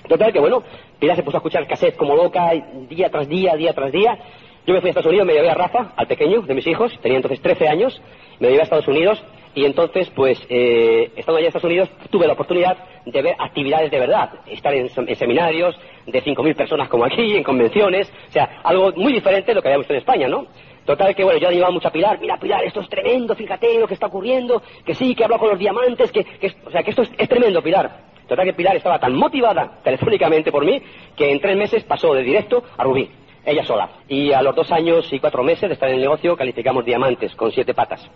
Total 0.08 0.32
que 0.32 0.40
bueno, 0.40 0.62
Pilar 0.98 1.16
se 1.16 1.22
puso 1.22 1.36
a 1.36 1.40
escuchar 1.40 1.66
cassette 1.66 1.96
como 1.96 2.14
loca, 2.14 2.50
día 2.88 3.10
tras 3.10 3.28
día, 3.28 3.54
día 3.54 3.72
tras 3.72 3.92
día. 3.92 4.18
Yo 4.66 4.74
me 4.74 4.80
fui 4.80 4.88
a 4.88 4.90
Estados 4.90 5.08
Unidos, 5.08 5.26
me 5.26 5.32
llevé 5.32 5.50
a 5.50 5.54
Rafa, 5.54 5.92
al 5.96 6.06
pequeño 6.06 6.42
de 6.42 6.54
mis 6.54 6.66
hijos, 6.66 6.96
tenía 7.00 7.16
entonces 7.16 7.40
13 7.40 7.68
años, 7.68 8.00
me 8.38 8.48
llevé 8.48 8.60
a 8.60 8.64
Estados 8.64 8.88
Unidos 8.88 9.22
y 9.54 9.64
entonces, 9.64 10.10
pues, 10.14 10.40
eh, 10.48 11.10
estando 11.16 11.38
allá 11.38 11.46
en 11.46 11.48
Estados 11.48 11.64
Unidos, 11.64 11.90
tuve 12.10 12.26
la 12.26 12.34
oportunidad 12.34 12.76
de 13.04 13.22
ver 13.22 13.34
actividades 13.38 13.90
de 13.90 13.98
verdad, 13.98 14.30
estar 14.46 14.74
en, 14.74 14.88
seminarios 15.16 15.78
de 16.06 16.22
5.000 16.22 16.54
personas 16.54 16.88
como 16.88 17.04
aquí, 17.04 17.36
en 17.36 17.42
convenciones, 17.42 18.10
o 18.28 18.32
sea, 18.32 18.60
algo 18.62 18.92
muy 18.96 19.12
diferente 19.12 19.50
de 19.50 19.54
lo 19.54 19.62
que 19.62 19.68
habíamos 19.68 19.84
visto 19.84 19.94
en 19.94 20.00
España, 20.00 20.28
¿no? 20.28 20.46
Total 20.84 21.14
que, 21.14 21.22
bueno, 21.22 21.38
yo 21.38 21.48
animaba 21.48 21.70
mucho 21.70 21.88
a 21.88 21.90
Pilar, 21.90 22.18
mira 22.18 22.38
Pilar, 22.38 22.64
esto 22.64 22.80
es 22.80 22.88
tremendo, 22.88 23.34
fíjate 23.34 23.78
lo 23.78 23.86
que 23.86 23.94
está 23.94 24.06
ocurriendo, 24.06 24.62
que 24.84 24.94
sí, 24.94 25.14
que 25.14 25.24
hablo 25.24 25.38
con 25.38 25.50
los 25.50 25.58
diamantes, 25.58 26.10
que, 26.10 26.24
o 26.64 26.70
sea, 26.70 26.82
que 26.82 26.90
esto 26.90 27.02
es, 27.02 27.28
tremendo, 27.28 27.62
Pilar. 27.62 28.08
Total 28.26 28.44
que 28.46 28.54
Pilar 28.54 28.76
estaba 28.76 28.98
tan 28.98 29.14
motivada 29.14 29.80
telefónicamente 29.82 30.50
por 30.50 30.64
mí 30.64 30.82
que 31.16 31.30
en 31.30 31.40
tres 31.40 31.56
meses 31.56 31.84
pasó 31.84 32.14
de 32.14 32.22
directo 32.22 32.62
a 32.76 32.84
Rubí, 32.84 33.10
ella 33.44 33.64
sola. 33.64 33.88
Y 34.08 34.32
a 34.32 34.42
los 34.42 34.54
dos 34.54 34.70
años 34.72 35.12
y 35.12 35.18
cuatro 35.18 35.42
meses 35.42 35.68
de 35.68 35.74
estar 35.74 35.88
en 35.88 35.96
el 35.96 36.02
negocio 36.02 36.36
calificamos 36.36 36.84
diamantes 36.84 37.34
con 37.34 37.52
siete 37.52 37.74
patas. 37.74 38.08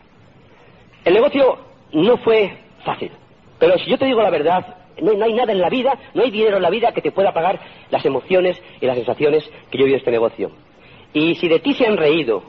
El 1.05 1.15
negocio 1.15 1.59
no 1.93 2.17
fue 2.19 2.57
fácil, 2.85 3.11
pero 3.59 3.79
si 3.79 3.91
yo 3.91 3.99
te 3.99 4.07
digo 4.07 4.23
la 4.23 4.31
verdad, 4.31 4.77
no, 5.01 5.25
hay 5.25 5.33
nada 5.33 5.53
en 5.53 5.61
la 5.61 5.69
vida, 5.69 5.99
no 6.15 6.23
hay 6.23 6.31
dinero 6.31 6.57
en 6.57 6.63
la 6.63 6.71
vida 6.71 6.93
que 6.93 7.03
te 7.03 7.13
pueda 7.13 7.33
pagar 7.33 7.59
las 7.91 8.05
emociones 8.05 8.61
y 8.81 8.87
las 8.87 8.97
sensaciones 8.97 9.45
que 9.71 9.79
yo 9.79 9.85
vivido 9.85 9.97
en 9.97 10.01
este 10.01 10.11
negocio. 10.11 10.51
Y 11.13 11.35
si 11.37 11.49
de 11.49 11.59
ti 11.59 11.75
se 11.75 11.87
han 11.87 11.97
reído, 11.97 12.43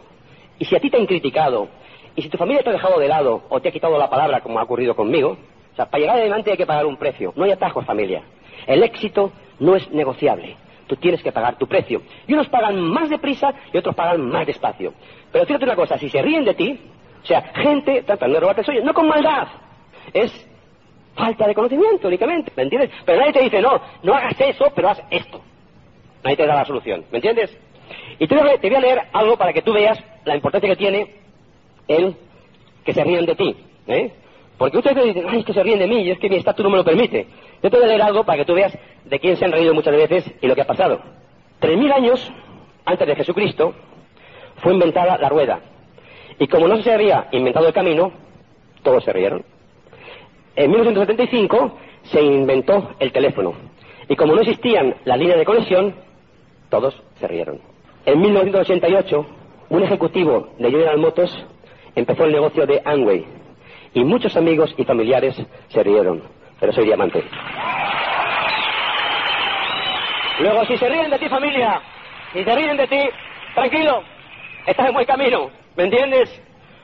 y 0.60 0.66
si 0.66 0.76
a 0.76 0.80
ti 0.80 0.90
te 0.90 0.98
han 0.98 1.06
criticado, 1.06 1.68
y 2.16 2.22
si 2.22 2.30
tu 2.30 2.38
familia 2.38 2.62
te 2.64 2.70
ha 2.70 2.74
dejado 2.74 3.00
de 3.00 3.08
lado 3.08 3.44
o 3.50 3.60
te 3.60 3.70
ha 3.70 3.72
quitado 3.72 3.98
la 3.98 4.10
palabra, 4.10 4.42
como 4.42 4.60
ha 4.60 4.64
ocurrido 4.64 4.96
conmigo, 4.96 5.38
o 5.74 5.76
sea, 5.76 5.86
para 5.88 6.02
llegar 6.02 6.18
adelante 6.18 6.52
hay 6.52 6.58
que 6.58 6.66
pagar 6.66 6.86
un 6.86 6.98
precio. 6.98 7.34
No 7.36 7.46
hay 7.46 7.52
atajos, 7.52 7.86
familia. 7.86 8.22
El 8.68 8.84
éxito 8.84 9.32
no 9.60 9.76
es 9.76 9.90
negociable. 9.92 10.56
Tú 10.86 10.96
tienes 10.98 11.24
que 11.24 11.32
pagar 11.32 11.58
tu 11.58 11.66
precio. 11.66 12.04
Y 12.28 12.34
unos 12.34 12.50
pagan 12.50 12.80
más 12.80 13.10
deprisa 13.10 13.54
y 13.74 13.78
otros 13.78 13.96
pagan 13.96 14.22
más 14.30 14.46
despacio. 14.46 14.94
Pero 15.32 15.46
fíjate 15.46 15.66
una 15.66 15.76
cosa, 15.76 15.98
si 15.98 16.10
se 16.10 16.22
ríen 16.22 16.46
de 16.46 16.54
ti, 16.54 16.80
o 17.24 17.26
sea, 17.26 17.42
gente 17.56 18.04
tratando 18.04 18.36
de 18.36 18.40
robarte 18.42 18.64
sueño, 18.64 18.82
no 18.84 18.94
con 18.94 19.08
maldad, 19.08 19.48
es 20.14 20.32
falta 21.16 21.48
de 21.48 21.56
conocimiento 21.56 22.08
únicamente, 22.08 22.52
¿me 22.56 22.64
entiendes? 22.64 22.92
Pero 23.06 23.20
nadie 23.20 23.34
te 23.34 23.44
dice, 23.44 23.62
no, 23.62 23.80
no 24.02 24.14
hagas 24.14 24.40
eso, 24.40 24.72
pero 24.76 24.90
haz 24.90 25.02
esto. 25.10 25.42
Nadie 26.24 26.38
te 26.38 26.46
da 26.46 26.56
la 26.56 26.66
solución, 26.66 27.06
¿me 27.12 27.20
entiendes? 27.20 27.56
Y 28.20 28.28
te 28.28 28.36
voy 28.36 28.76
a 28.76 28.80
leer 28.80 29.02
algo 29.14 29.38
para 29.38 29.54
que 29.54 29.62
tú 29.62 29.74
veas 29.74 30.02
la 30.26 30.36
importancia 30.36 30.70
que 30.70 30.76
tiene 30.76 31.16
el 31.88 32.16
que 32.84 32.94
se 32.94 33.04
ríen 33.04 33.26
de 33.26 33.36
ti, 33.36 33.56
¿eh? 33.88 34.12
Porque 34.58 34.78
ustedes 34.78 35.04
dicen, 35.04 35.26
ay, 35.28 35.40
es 35.40 35.46
que 35.46 35.54
se 35.54 35.64
ríen 35.64 35.80
de 35.80 35.88
mí 35.88 36.02
y 36.02 36.12
es 36.12 36.20
que 36.20 36.30
mi 36.30 36.38
estatus 36.38 36.64
no 36.64 36.70
me 36.70 36.78
lo 36.78 36.84
permite. 36.84 37.28
Yo 37.62 37.70
te 37.70 37.78
voy 37.78 37.86
a 37.86 37.88
leer 37.88 38.02
algo 38.02 38.24
para 38.24 38.38
que 38.38 38.46
tú 38.46 38.54
veas 38.54 38.78
de 39.06 39.20
quién 39.20 39.36
se 39.36 39.46
han 39.46 39.52
reído 39.52 39.74
muchas 39.74 39.96
veces 39.96 40.32
y 40.42 40.48
lo 40.48 40.56
que 40.56 40.62
ha 40.62 40.68
pasado. 40.68 41.02
Tres 41.60 41.78
mil 41.78 41.92
años 41.92 42.32
antes 42.86 43.08
de 43.08 43.16
Jesucristo 43.16 43.74
fue 44.58 44.74
inventada 44.74 45.18
la 45.18 45.30
rueda. 45.30 45.60
Y 46.40 46.48
como 46.48 46.68
no 46.68 46.82
se 46.82 46.92
había 46.92 47.28
inventado 47.32 47.68
el 47.68 47.74
camino, 47.74 48.12
todos 48.82 49.04
se 49.04 49.14
rieron. 49.14 49.44
En 50.56 50.70
1975 50.70 51.78
se 52.04 52.22
inventó 52.22 52.92
el 53.00 53.12
teléfono. 53.12 53.54
Y 54.08 54.16
como 54.16 54.36
no 54.36 54.42
existían 54.42 54.96
las 55.06 55.18
líneas 55.18 55.40
de 55.40 55.46
conexión, 55.46 55.96
todos 56.70 57.02
se 57.20 57.28
rieron. 57.28 57.60
En 58.06 58.20
1988, 58.20 59.26
un 59.70 59.84
ejecutivo 59.84 60.50
de 60.60 60.70
General 60.70 60.98
Motors 60.98 61.46
empezó 61.96 62.26
el 62.26 62.34
negocio 62.34 62.66
de 62.66 62.82
Amway. 62.84 63.26
Y 63.94 64.04
muchos 64.04 64.36
amigos 64.36 64.74
y 64.78 64.84
familiares 64.84 65.36
se 65.70 65.84
rieron. 65.84 66.22
Pero 66.60 66.74
soy 66.74 66.86
diamante. 66.86 67.24
Luego, 70.40 70.66
si 70.66 70.78
se 70.78 70.90
ríen 70.90 71.12
de 71.12 71.20
ti, 71.20 71.30
familia, 71.30 71.82
si 72.34 72.44
se 72.44 72.56
ríen 72.56 72.76
de 72.76 72.88
ti, 72.88 73.00
tranquilo, 73.54 74.04
estás 74.66 74.88
en 74.88 74.94
buen 74.94 75.06
camino. 75.06 75.50
¿Me 75.76 75.86
entiendes? 75.86 76.30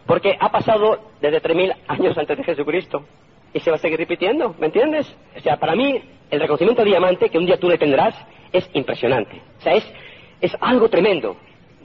Porque 0.05 0.35
ha 0.39 0.49
pasado 0.49 0.99
desde 1.21 1.41
3.000 1.41 1.75
años 1.87 2.17
antes 2.17 2.37
de 2.37 2.43
Jesucristo 2.43 3.05
y 3.53 3.59
se 3.59 3.69
va 3.69 3.77
a 3.77 3.79
seguir 3.79 3.99
repitiendo, 3.99 4.55
¿me 4.59 4.67
entiendes? 4.67 5.15
O 5.37 5.39
sea, 5.41 5.57
para 5.57 5.75
mí 5.75 6.01
el 6.31 6.39
reconocimiento 6.39 6.83
diamante 6.83 7.29
que 7.29 7.37
un 7.37 7.45
día 7.45 7.59
tú 7.59 7.69
le 7.69 7.77
tendrás 7.77 8.15
es 8.51 8.69
impresionante. 8.73 9.41
O 9.59 9.61
sea, 9.61 9.73
es, 9.73 9.93
es 10.41 10.55
algo 10.59 10.89
tremendo. 10.89 11.35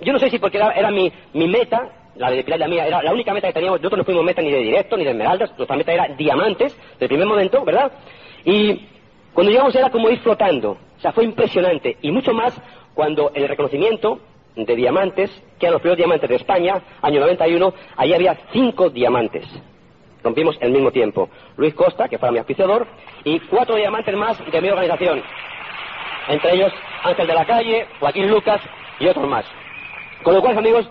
Yo 0.00 0.12
no 0.12 0.18
sé 0.18 0.30
si 0.30 0.38
porque 0.38 0.58
era, 0.58 0.90
mi, 0.90 1.12
mi, 1.34 1.46
meta, 1.46 1.88
la 2.16 2.30
de 2.30 2.42
Pilar 2.42 2.60
la 2.60 2.68
mía, 2.68 2.86
era 2.86 3.02
la 3.02 3.12
única 3.12 3.32
meta 3.32 3.48
que 3.48 3.54
teníamos, 3.54 3.80
nosotros 3.80 3.98
no 3.98 4.04
fuimos 4.04 4.24
meta 4.24 4.42
ni 4.42 4.50
de 4.50 4.58
directo 4.58 4.96
ni 4.96 5.04
de 5.04 5.10
esmeraldas, 5.10 5.56
nuestra 5.56 5.76
meta 5.76 5.92
era 5.92 6.08
diamantes, 6.08 6.76
del 6.98 7.08
primer 7.08 7.26
momento, 7.26 7.64
¿verdad? 7.64 7.92
Y 8.44 8.86
cuando 9.32 9.52
llegamos 9.52 9.74
era 9.74 9.90
como 9.90 10.10
ir 10.10 10.18
flotando, 10.20 10.72
o 10.96 11.00
sea, 11.00 11.12
fue 11.12 11.24
impresionante. 11.24 11.96
Y 12.02 12.10
mucho 12.10 12.32
más 12.32 12.54
cuando 12.94 13.32
el 13.34 13.48
reconocimiento 13.48 14.20
de 14.56 14.76
diamantes, 14.76 15.30
que 15.58 15.66
eran 15.66 15.74
los 15.74 15.82
primeros 15.82 15.98
diamantes 15.98 16.28
de 16.28 16.36
España, 16.36 16.80
año 17.02 17.20
91, 17.20 17.74
allí 17.96 18.14
había 18.14 18.36
cinco 18.52 18.88
diamantes. 18.90 19.46
Rompimos 20.22 20.56
el 20.60 20.70
mismo 20.70 20.90
tiempo. 20.90 21.28
Luis 21.56 21.74
Costa, 21.74 22.08
que 22.08 22.18
fue 22.18 22.30
mi 22.30 22.38
auspiciador, 22.38 22.86
y 23.24 23.40
cuatro 23.40 23.76
diamantes 23.76 24.16
más 24.16 24.38
de 24.50 24.60
mi 24.60 24.68
organización. 24.68 25.22
Entre 26.28 26.54
ellos 26.54 26.72
Ángel 27.02 27.26
de 27.26 27.34
la 27.34 27.44
Calle, 27.44 27.86
Joaquín 28.00 28.28
Lucas 28.28 28.60
y 29.00 29.06
otros 29.06 29.28
más. 29.28 29.44
Con 30.22 30.34
lo 30.34 30.40
cual, 30.40 30.56
amigos, 30.56 30.88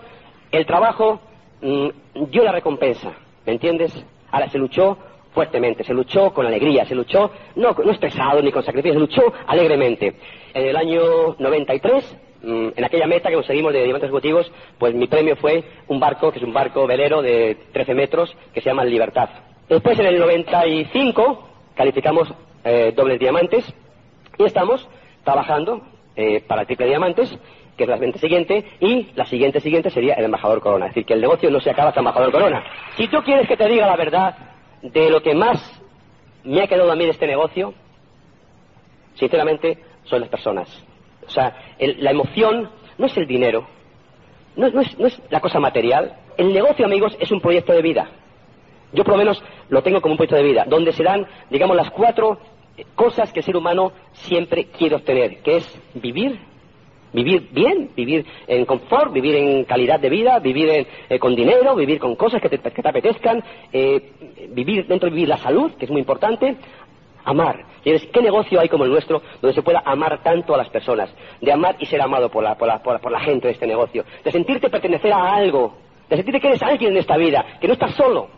el 0.52 0.64
trabajo 0.66 1.20
mm, 1.60 1.88
dio 2.30 2.44
la 2.44 2.52
recompensa, 2.52 3.12
¿me 3.44 3.52
entiendes? 3.52 3.92
Ahora 4.30 4.48
se 4.48 4.58
luchó 4.58 4.96
fuertemente, 5.32 5.82
se 5.82 5.92
luchó 5.92 6.32
con 6.32 6.46
alegría, 6.46 6.84
se 6.84 6.94
luchó, 6.94 7.32
no, 7.56 7.72
no 7.72 7.90
estresado 7.90 8.40
ni 8.40 8.52
con 8.52 8.62
sacrificio, 8.62 8.94
se 8.94 9.00
luchó 9.00 9.32
alegremente. 9.48 10.14
En 10.52 10.66
el 10.66 10.76
año 10.76 11.34
93 11.40 12.16
Mm, 12.33 12.33
en 12.44 12.84
aquella 12.84 13.06
meta 13.06 13.28
que 13.28 13.36
conseguimos 13.36 13.72
de 13.72 13.82
diamantes 13.82 14.08
ejecutivos, 14.08 14.50
pues 14.78 14.94
mi 14.94 15.06
premio 15.06 15.36
fue 15.36 15.64
un 15.88 15.98
barco, 15.98 16.30
que 16.30 16.38
es 16.38 16.44
un 16.44 16.52
barco 16.52 16.86
velero 16.86 17.22
de 17.22 17.56
13 17.72 17.94
metros, 17.94 18.36
que 18.52 18.60
se 18.60 18.68
llama 18.68 18.84
Libertad. 18.84 19.28
Después, 19.68 19.98
en 19.98 20.06
el 20.06 20.18
95, 20.18 21.48
calificamos 21.74 22.32
eh, 22.64 22.92
dobles 22.94 23.18
diamantes 23.18 23.64
y 24.38 24.44
estamos 24.44 24.86
trabajando 25.24 25.82
eh, 26.16 26.42
para 26.46 26.64
triple 26.64 26.86
diamantes, 26.86 27.36
que 27.76 27.84
es 27.84 27.88
la 27.88 27.96
siguiente 27.96 28.18
siguiente, 28.18 28.64
y 28.80 29.08
la 29.14 29.24
siguiente 29.26 29.60
siguiente 29.60 29.90
sería 29.90 30.14
el 30.14 30.26
embajador 30.26 30.60
corona. 30.60 30.86
Es 30.86 30.90
decir, 30.90 31.06
que 31.06 31.14
el 31.14 31.20
negocio 31.20 31.50
no 31.50 31.60
se 31.60 31.70
acaba 31.70 31.88
hasta 31.88 32.00
embajador 32.00 32.30
corona. 32.30 32.62
Si 32.96 33.08
tú 33.08 33.18
quieres 33.24 33.48
que 33.48 33.56
te 33.56 33.68
diga 33.68 33.86
la 33.86 33.96
verdad 33.96 34.36
de 34.82 35.10
lo 35.10 35.22
que 35.22 35.34
más 35.34 35.82
me 36.44 36.62
ha 36.62 36.66
quedado 36.66 36.92
a 36.92 36.96
mí 36.96 37.04
de 37.04 37.10
este 37.10 37.26
negocio, 37.26 37.72
sinceramente, 39.14 39.78
son 40.04 40.20
las 40.20 40.28
personas. 40.28 40.68
O 41.26 41.30
sea, 41.30 41.56
la 41.78 42.10
emoción 42.10 42.70
no 42.98 43.06
es 43.06 43.16
el 43.16 43.26
dinero, 43.26 43.66
no, 44.56 44.66
es, 44.66 44.98
no 44.98 45.06
es 45.06 45.20
la 45.30 45.40
cosa 45.40 45.60
material. 45.60 46.16
El 46.36 46.52
negocio, 46.52 46.86
amigos, 46.86 47.16
es 47.20 47.30
un 47.30 47.40
proyecto 47.40 47.72
de 47.72 47.82
vida. 47.82 48.08
Yo 48.92 49.02
por 49.02 49.14
lo 49.14 49.18
menos 49.18 49.42
lo 49.68 49.82
tengo 49.82 50.00
como 50.00 50.12
un 50.12 50.18
proyecto 50.18 50.36
de 50.36 50.44
vida, 50.44 50.64
donde 50.68 50.92
se 50.92 51.02
dan, 51.02 51.26
digamos, 51.50 51.76
las 51.76 51.90
cuatro 51.90 52.38
cosas 52.94 53.32
que 53.32 53.40
el 53.40 53.44
ser 53.44 53.56
humano 53.56 53.92
siempre 54.12 54.66
quiere 54.66 54.96
obtener, 54.96 55.42
que 55.42 55.56
es 55.56 55.80
vivir, 55.94 56.38
vivir 57.12 57.48
bien, 57.52 57.90
vivir 57.96 58.26
en 58.46 58.64
confort, 58.64 59.12
vivir 59.12 59.36
en 59.36 59.64
calidad 59.64 60.00
de 60.00 60.10
vida, 60.10 60.38
vivir 60.40 60.86
eh, 61.08 61.18
con 61.18 61.34
dinero, 61.34 61.74
vivir 61.74 61.98
con 61.98 62.16
cosas 62.16 62.40
que 62.40 62.48
te, 62.48 62.88
apetezcan, 62.88 63.42
eh, 63.72 64.12
vivir 64.50 64.86
dentro 64.86 65.08
de 65.08 65.14
vivir 65.14 65.28
la 65.28 65.38
salud, 65.38 65.72
que 65.72 65.84
es 65.84 65.90
muy 65.90 66.00
importante, 66.00 66.56
amar. 67.24 67.64
¿Qué 67.82 68.22
negocio 68.22 68.60
hay 68.60 68.68
como 68.68 68.84
el 68.84 68.90
nuestro 68.90 69.20
donde 69.40 69.54
se 69.54 69.62
pueda 69.62 69.82
amar 69.84 70.22
tanto 70.22 70.54
a 70.54 70.58
las 70.58 70.68
personas? 70.70 71.14
De 71.40 71.52
amar 71.52 71.76
y 71.78 71.86
ser 71.86 72.00
amado 72.00 72.30
por 72.30 72.42
la, 72.42 73.20
gente 73.20 73.48
de 73.48 73.52
este 73.54 73.66
negocio. 73.66 74.04
De 74.24 74.30
sentirte 74.30 74.70
pertenecer 74.70 75.12
a 75.12 75.34
algo. 75.34 75.74
De 76.08 76.16
sentirte 76.16 76.40
que 76.40 76.48
eres 76.48 76.62
alguien 76.62 76.92
en 76.92 76.98
esta 76.98 77.16
vida. 77.16 77.44
Que 77.60 77.66
no 77.66 77.74
estás 77.74 77.94
solo. 77.94 78.28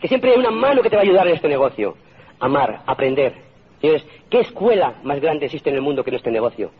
Que 0.00 0.08
siempre 0.08 0.32
hay 0.32 0.38
una 0.38 0.50
mano 0.50 0.82
que 0.82 0.90
te 0.90 0.96
va 0.96 1.02
a 1.02 1.04
ayudar 1.04 1.28
en 1.28 1.34
este 1.34 1.48
negocio. 1.48 1.96
Amar, 2.40 2.82
aprender. 2.86 3.50
¿qué 3.80 4.40
escuela 4.40 4.94
más 5.02 5.20
grande 5.20 5.46
existe 5.46 5.70
en 5.70 5.76
el 5.76 5.82
mundo 5.82 6.04
que 6.04 6.10
en 6.10 6.16
este 6.16 6.30
negocio? 6.30 6.70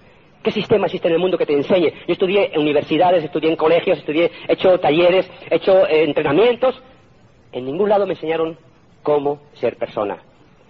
¿Qué 0.43 0.51
sistema 0.51 0.87
existe 0.87 1.09
en 1.09 1.15
el 1.15 1.21
mundo 1.21 1.37
que 1.37 1.47
te 1.47 1.55
enseñe? 1.55 1.93
Yo 2.07 2.13
estudié 2.13 2.51
en 2.53 2.61
universidades, 2.61 3.25
estudié 3.25 3.51
en 3.51 3.57
colegios, 3.57 3.99
estudié, 3.99 4.31
he 4.49 4.53
hecho 4.53 4.79
talleres, 4.79 5.31
he 5.51 5.57
hecho 5.57 5.87
eh, 5.87 6.05
entrenamientos, 6.05 6.81
en 7.53 7.65
ningún 7.67 7.89
lado 7.89 8.07
me 8.07 8.15
enseñaron 8.15 8.57
cómo 9.03 9.41
ser 9.55 9.77
persona. 9.77 10.19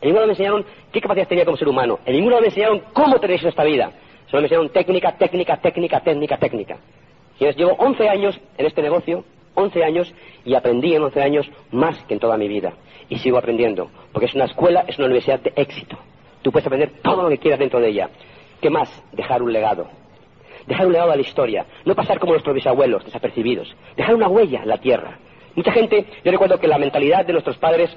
En 0.01 0.09
ningún 0.09 0.17
lado 0.17 0.27
me 0.29 0.33
enseñaron 0.33 0.65
qué 0.93 1.01
capacidad 1.01 1.29
tenía 1.29 1.45
como 1.45 1.57
ser 1.57 1.69
humano. 1.69 1.99
En 2.07 2.15
ningún 2.15 2.31
lado 2.31 2.43
me 2.43 2.49
enseñaron 2.49 2.83
cómo 2.93 3.21
tener 3.21 3.45
esta 3.45 3.65
vida. 3.65 3.93
Solo 4.31 4.43
me 4.43 4.47
enseñaron 4.47 4.71
técnica, 4.71 5.13
técnica, 5.13 5.57
técnica, 5.59 6.01
técnica, 6.01 6.37
técnica. 6.39 6.77
Señores, 7.39 7.57
llevo 7.57 7.73
11 7.79 8.09
años 8.09 8.41
en 8.57 8.67
este 8.67 8.83
negocio, 8.83 9.25
11 9.55 9.85
años, 9.85 10.15
y 10.45 10.55
aprendí 10.55 10.95
en 10.95 11.03
11 11.03 11.23
años 11.23 11.51
más 11.71 11.99
que 12.05 12.15
en 12.15 12.21
toda 12.21 12.37
mi 12.37 12.49
vida. 12.49 12.73
Y 13.09 13.19
sigo 13.19 13.39
aprendiendo, 13.39 13.91
porque 14.13 14.27
es 14.27 14.35
una 14.35 14.45
escuela, 14.45 14.85
es 14.87 14.99
una 14.99 15.07
universidad 15.07 15.41
de 15.41 15.53
éxito. 15.57 15.99
Tú 16.43 16.53
puedes 16.53 16.67
aprender 16.67 16.93
todo 17.03 17.23
lo 17.23 17.29
que 17.29 17.39
quieras 17.39 17.59
dentro 17.59 17.81
de 17.81 17.89
ella. 17.89 18.09
¿Qué 18.61 18.71
más? 18.71 18.89
Dejar 19.13 19.43
un 19.43 19.53
legado. 19.53 19.89
Dejar 20.67 20.87
un 20.87 20.93
legado 20.93 21.13
a 21.13 21.17
la 21.17 21.23
historia. 21.23 21.67
No 21.85 21.95
pasar 21.95 22.19
como 22.19 22.33
nuestros 22.33 22.55
bisabuelos, 22.55 23.05
desapercibidos. 23.05 23.75
Dejar 23.97 24.15
una 24.15 24.29
huella 24.29 24.63
en 24.63 24.69
la 24.69 24.79
tierra. 24.79 25.19
Mucha 25.55 25.73
gente, 25.73 26.07
yo 26.25 26.31
recuerdo 26.31 26.59
que 26.61 26.69
la 26.69 26.79
mentalidad 26.79 27.27
de 27.27 27.33
nuestros 27.33 27.59
padres 27.59 27.91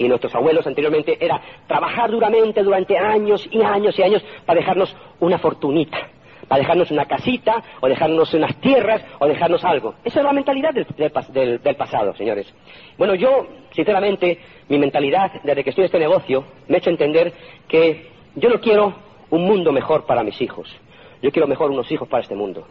y 0.00 0.08
nuestros 0.08 0.34
abuelos 0.34 0.66
anteriormente 0.66 1.18
era 1.20 1.40
trabajar 1.66 2.10
duramente 2.10 2.62
durante 2.62 2.96
años 2.96 3.46
y 3.50 3.60
años 3.60 3.98
y 3.98 4.02
años 4.02 4.24
para 4.46 4.58
dejarnos 4.58 4.96
una 5.20 5.38
fortunita, 5.38 6.08
para 6.48 6.60
dejarnos 6.60 6.90
una 6.90 7.04
casita, 7.04 7.62
o 7.80 7.86
dejarnos 7.86 8.32
unas 8.32 8.56
tierras, 8.62 9.04
o 9.18 9.26
dejarnos 9.26 9.62
algo. 9.62 9.96
Esa 10.02 10.20
es 10.20 10.24
la 10.24 10.32
mentalidad 10.32 10.72
del, 10.72 11.60
del, 11.60 11.76
pasado, 11.76 12.14
señores. 12.14 12.50
Bueno, 12.96 13.14
yo, 13.14 13.46
sinceramente, 13.72 14.38
mi 14.70 14.78
mentalidad 14.78 15.32
desde 15.44 15.62
que 15.62 15.68
estoy 15.70 15.82
en 15.82 15.86
este 15.86 15.98
negocio 15.98 16.44
me 16.66 16.76
ha 16.76 16.78
hecho 16.78 16.88
entender 16.88 17.34
que 17.68 18.08
yo 18.36 18.48
no 18.48 18.58
quiero 18.58 18.94
un 19.28 19.44
mundo 19.44 19.70
mejor 19.70 20.06
para 20.06 20.24
mis 20.24 20.40
hijos. 20.40 20.74
Yo 21.20 21.30
quiero 21.30 21.46
mejor 21.46 21.70
unos 21.70 21.92
hijos 21.92 22.08
para 22.08 22.22
este 22.22 22.34
mundo 22.34 22.66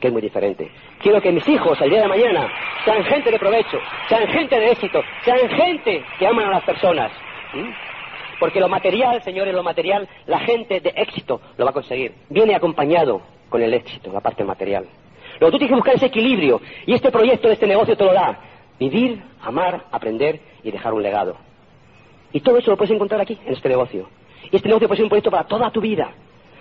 que 0.00 0.08
es 0.08 0.12
muy 0.12 0.22
diferente. 0.22 0.70
Quiero 1.00 1.20
que 1.20 1.32
mis 1.32 1.46
hijos, 1.48 1.80
el 1.80 1.90
día 1.90 2.02
de 2.02 2.08
mañana, 2.08 2.50
sean 2.84 3.04
gente 3.04 3.30
de 3.30 3.38
provecho, 3.38 3.78
sean 4.08 4.26
gente 4.28 4.58
de 4.58 4.70
éxito, 4.70 5.02
sean 5.24 5.48
gente 5.48 6.04
que 6.18 6.26
aman 6.26 6.46
a 6.46 6.50
las 6.50 6.64
personas. 6.64 7.10
Porque 8.38 8.60
lo 8.60 8.68
material, 8.68 9.22
señores, 9.22 9.54
lo 9.54 9.62
material, 9.62 10.08
la 10.26 10.38
gente 10.40 10.80
de 10.80 10.92
éxito 10.96 11.40
lo 11.56 11.64
va 11.64 11.70
a 11.70 11.74
conseguir. 11.74 12.14
Viene 12.28 12.54
acompañado 12.54 13.20
con 13.48 13.62
el 13.62 13.74
éxito, 13.74 14.12
la 14.12 14.20
parte 14.20 14.44
material. 14.44 14.86
Luego 15.40 15.52
tú 15.52 15.58
tienes 15.58 15.70
que 15.70 15.76
buscar 15.76 15.94
ese 15.94 16.06
equilibrio 16.06 16.60
y 16.86 16.94
este 16.94 17.10
proyecto 17.10 17.50
este 17.50 17.66
negocio 17.66 17.96
te 17.96 18.04
lo 18.04 18.12
da. 18.12 18.38
Vivir, 18.78 19.20
amar, 19.42 19.84
aprender 19.90 20.40
y 20.62 20.70
dejar 20.70 20.94
un 20.94 21.02
legado. 21.02 21.36
Y 22.32 22.40
todo 22.40 22.58
eso 22.58 22.70
lo 22.70 22.76
puedes 22.76 22.94
encontrar 22.94 23.20
aquí, 23.20 23.38
en 23.44 23.54
este 23.54 23.68
negocio. 23.68 24.08
Y 24.52 24.56
este 24.56 24.68
negocio 24.68 24.86
puede 24.86 24.98
ser 24.98 25.04
un 25.04 25.10
proyecto 25.10 25.30
para 25.30 25.44
toda 25.44 25.70
tu 25.70 25.80
vida 25.80 26.12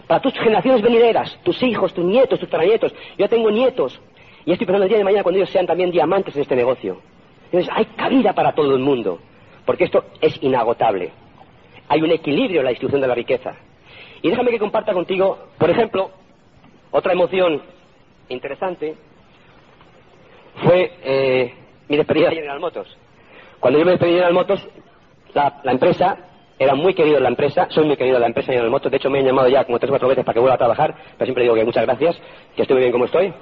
para 0.08 0.22
tus 0.22 0.34
generaciones 0.34 0.82
venideras, 0.82 1.38
tus 1.44 1.62
hijos, 1.62 1.94
tus 1.94 2.06
nietos, 2.06 2.40
tus 2.40 2.50
tranietos. 2.50 2.94
Yo 3.18 3.28
tengo 3.28 3.52
nietos 3.52 4.00
y 4.46 4.54
estoy 4.54 4.66
pensando 4.66 4.86
el 4.86 4.90
día 4.90 4.98
de 5.00 5.04
mañana 5.04 5.24
cuando 5.24 5.38
ellos 5.38 5.50
sean 5.50 5.68
también 5.68 5.92
diamantes 5.92 6.34
en 6.36 6.42
este 6.42 6.56
negocio. 6.56 7.02
Entonces, 7.46 7.70
hay 7.74 7.86
cabida 7.86 8.34
para 8.34 8.54
todo 8.54 8.74
el 8.74 8.80
mundo, 8.82 9.20
porque 9.66 9.84
esto 9.84 10.06
es 10.22 10.42
inagotable. 10.42 11.12
Hay 11.90 12.02
un 12.02 12.12
equilibrio 12.12 12.62
en 12.62 12.66
la 12.66 12.70
distribución 12.70 13.02
de 13.02 13.08
la 13.08 13.16
riqueza. 13.16 13.56
Y 14.22 14.30
déjame 14.30 14.52
que 14.52 14.60
comparta 14.60 14.94
contigo, 14.94 15.38
por 15.58 15.70
ejemplo, 15.70 16.12
otra 16.92 17.14
emoción 17.14 17.62
interesante 18.30 18.96
fue 20.64 20.92
eh, 21.04 21.54
mi 21.88 21.98
despedida 21.98 22.30
de 22.30 22.36
General 22.36 22.60
Motors. 22.60 22.98
Cuando 23.60 23.80
yo 23.80 23.86
me 23.86 23.92
despedí 23.92 24.12
de 24.12 24.18
General 24.18 24.34
Motors, 24.34 24.68
la 25.34 25.72
empresa 25.72 26.18
era 26.60 26.74
muy 26.74 26.94
querido 26.94 27.18
en 27.18 27.24
la 27.24 27.30
empresa, 27.30 27.68
soy 27.70 27.86
muy 27.86 27.98
querido 27.98 28.18
en 28.18 28.22
la 28.22 28.28
empresa 28.28 28.52
y 28.52 28.58
en 28.58 28.64
el 28.64 28.70
moto. 28.70 28.90
De 28.90 28.98
hecho, 28.98 29.10
me 29.10 29.20
han 29.20 29.26
llamado 29.26 29.48
ya 29.48 29.64
como 29.64 29.78
tres 29.78 29.90
o 29.90 29.94
cuatro 29.94 30.08
veces 30.08 30.26
para 30.26 30.34
que 30.34 30.40
vuelva 30.40 30.56
a 30.56 30.58
trabajar, 30.58 30.96
pero 31.18 31.26
siempre 31.26 31.44
digo 31.44 31.56
que 31.56 31.66
muchas 31.66 31.86
gracias, 31.86 32.20
que 32.56 32.64
estoy 32.64 32.76
muy 32.76 32.82
bien 32.82 32.92
como 32.92 33.06
estoy. 33.06 33.34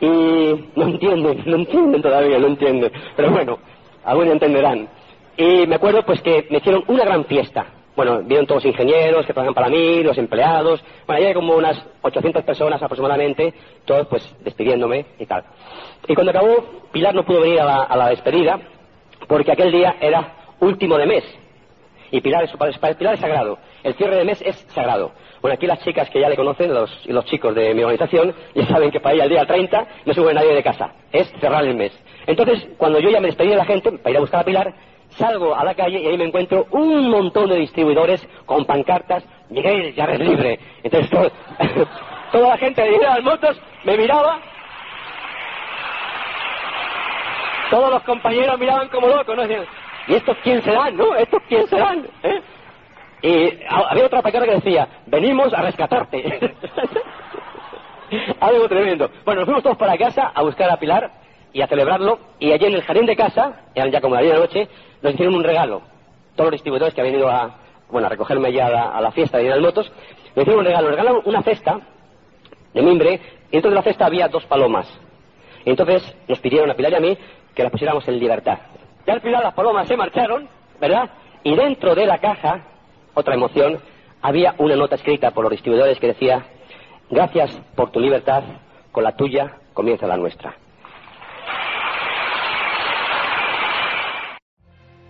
Y 0.00 0.70
no 0.76 0.86
entienden, 0.86 1.42
no 1.44 1.56
entienden 1.56 2.02
todavía, 2.02 2.38
no 2.38 2.46
entienden. 2.46 2.92
Pero 3.16 3.30
bueno, 3.30 3.58
algunos 4.04 4.32
entenderán. 4.32 4.88
Y 5.36 5.66
me 5.66 5.74
acuerdo 5.74 6.02
pues 6.04 6.22
que 6.22 6.46
me 6.50 6.58
hicieron 6.58 6.84
una 6.86 7.04
gran 7.04 7.24
fiesta. 7.24 7.66
Bueno, 7.94 8.22
vieron 8.22 8.46
todos 8.46 8.64
los 8.64 8.72
ingenieros 8.72 9.26
que 9.26 9.32
trabajan 9.32 9.54
para 9.54 9.68
mí, 9.68 10.04
los 10.04 10.16
empleados. 10.16 10.82
Bueno, 11.04 11.26
hay 11.26 11.34
como 11.34 11.56
unas 11.56 11.84
800 12.02 12.44
personas 12.44 12.80
aproximadamente, 12.80 13.52
todos 13.84 14.06
pues 14.06 14.36
despidiéndome 14.44 15.04
y 15.18 15.26
tal. 15.26 15.44
Y 16.06 16.14
cuando 16.14 16.30
acabó, 16.30 16.64
Pilar 16.92 17.14
no 17.14 17.24
pudo 17.24 17.40
venir 17.40 17.60
a 17.60 17.64
la, 17.64 17.82
a 17.82 17.96
la 17.96 18.08
despedida, 18.10 18.60
porque 19.26 19.50
aquel 19.50 19.72
día 19.72 19.96
era 20.00 20.32
último 20.60 20.96
de 20.96 21.06
mes. 21.06 21.24
Y 22.10 22.20
Pilar 22.20 22.44
es, 22.44 22.52
Pilar 22.96 23.14
es 23.14 23.20
sagrado. 23.20 23.58
El 23.82 23.94
cierre 23.94 24.16
de 24.16 24.24
mes 24.24 24.42
es 24.42 24.56
sagrado. 24.74 25.12
Bueno, 25.40 25.54
aquí 25.54 25.66
las 25.66 25.82
chicas 25.84 26.08
que 26.10 26.20
ya 26.20 26.28
le 26.28 26.36
conocen, 26.36 26.72
los, 26.72 27.06
los 27.06 27.24
chicos 27.26 27.54
de 27.54 27.74
mi 27.74 27.82
organización, 27.82 28.34
ya 28.54 28.66
saben 28.66 28.90
que 28.90 29.00
para 29.00 29.14
ir 29.14 29.22
al 29.22 29.28
día 29.28 29.46
30 29.46 29.86
no 30.04 30.14
se 30.14 30.20
mueve 30.20 30.34
nadie 30.34 30.54
de 30.54 30.62
casa. 30.62 30.92
Es 31.12 31.30
cerrar 31.40 31.64
el 31.64 31.74
mes. 31.74 31.92
Entonces, 32.26 32.68
cuando 32.76 32.98
yo 32.98 33.10
ya 33.10 33.20
me 33.20 33.28
despedí 33.28 33.50
de 33.50 33.56
la 33.56 33.64
gente 33.64 33.92
para 33.92 34.10
ir 34.10 34.16
a 34.16 34.20
buscar 34.20 34.40
a 34.40 34.44
Pilar, 34.44 34.74
salgo 35.10 35.54
a 35.54 35.64
la 35.64 35.74
calle 35.74 36.00
y 36.00 36.06
ahí 36.06 36.18
me 36.18 36.24
encuentro 36.24 36.66
un 36.70 37.10
montón 37.10 37.48
de 37.48 37.56
distribuidores 37.56 38.26
con 38.46 38.64
pancartas, 38.64 39.24
Miguel, 39.50 39.94
ya 39.94 40.04
eres 40.04 40.20
libre. 40.20 40.58
Entonces, 40.82 41.10
toda 42.32 42.48
la 42.48 42.58
gente 42.58 42.82
de 42.82 42.98
las 42.98 43.22
motos 43.22 43.60
me 43.84 43.96
miraba. 43.96 44.40
Todos 47.70 47.90
los 47.90 48.02
compañeros 48.02 48.58
miraban 48.58 48.88
como 48.88 49.08
locos, 49.08 49.36
¿no? 49.36 49.42
¿Y 50.08 50.14
estos 50.14 50.36
quién 50.42 50.62
serán, 50.62 50.96
no? 50.96 51.14
¿Estos 51.14 51.42
quién 51.48 51.66
serán? 51.68 52.06
¿Eh? 52.22 52.40
Y 53.22 53.60
había 53.68 54.06
otra 54.06 54.22
paquera 54.22 54.46
que 54.46 54.54
decía, 54.54 54.88
venimos 55.06 55.52
a 55.52 55.62
rescatarte. 55.62 56.54
Algo 58.40 58.68
tremendo. 58.68 59.10
Bueno, 59.24 59.40
nos 59.40 59.46
fuimos 59.46 59.62
todos 59.62 59.76
para 59.76 59.98
casa 59.98 60.32
a 60.34 60.42
buscar 60.42 60.70
a 60.70 60.76
Pilar 60.78 61.10
y 61.52 61.60
a 61.60 61.66
celebrarlo. 61.66 62.18
Y 62.38 62.52
allí 62.52 62.66
en 62.66 62.74
el 62.74 62.82
jardín 62.82 63.06
de 63.06 63.16
casa, 63.16 63.62
eran 63.74 63.90
ya 63.90 64.00
como 64.00 64.14
la 64.14 64.22
de 64.22 64.28
la 64.28 64.38
noche, 64.38 64.68
nos 65.02 65.14
hicieron 65.14 65.34
un 65.34 65.44
regalo. 65.44 65.82
Todos 66.36 66.46
los 66.46 66.52
distribuidores 66.52 66.94
que 66.94 67.00
habían 67.00 67.16
ido 67.16 67.28
a, 67.28 67.56
bueno, 67.90 68.06
a 68.06 68.10
recogerme 68.10 68.52
ya 68.52 68.66
a 68.66 69.00
la, 69.00 69.10
fiesta 69.10 69.38
de 69.38 69.44
General 69.44 69.62
Motos, 69.62 69.92
me 70.36 70.42
hicieron 70.42 70.60
un 70.60 70.66
regalo. 70.66 70.88
Nos 70.88 70.96
regalaron 70.96 71.22
una 71.24 71.42
cesta 71.42 71.80
de 72.72 72.82
mimbre 72.82 73.20
y 73.48 73.52
dentro 73.52 73.70
de 73.70 73.76
la 73.76 73.82
cesta 73.82 74.06
había 74.06 74.28
dos 74.28 74.44
palomas. 74.46 74.88
Y 75.64 75.70
entonces 75.70 76.16
nos 76.28 76.38
pidieron 76.38 76.70
a 76.70 76.74
Pilar 76.74 76.92
y 76.92 76.96
a 76.96 77.00
mí 77.00 77.18
que 77.54 77.62
las 77.64 77.72
pusiéramos 77.72 78.06
en 78.06 78.18
libertad. 78.18 78.58
Y 79.08 79.10
al 79.10 79.22
final 79.22 79.42
las 79.42 79.54
palomas 79.54 79.88
se 79.88 79.96
marcharon, 79.96 80.46
¿verdad? 80.78 81.08
Y 81.42 81.56
dentro 81.56 81.94
de 81.94 82.04
la 82.04 82.18
caja, 82.18 82.60
otra 83.14 83.34
emoción, 83.34 83.80
había 84.20 84.54
una 84.58 84.76
nota 84.76 84.96
escrita 84.96 85.30
por 85.30 85.44
los 85.44 85.50
distribuidores 85.50 85.98
que 85.98 86.08
decía, 86.08 86.44
gracias 87.08 87.58
por 87.74 87.90
tu 87.90 88.00
libertad, 88.00 88.44
con 88.92 89.04
la 89.04 89.16
tuya 89.16 89.56
comienza 89.72 90.06
la 90.06 90.18
nuestra. 90.18 90.54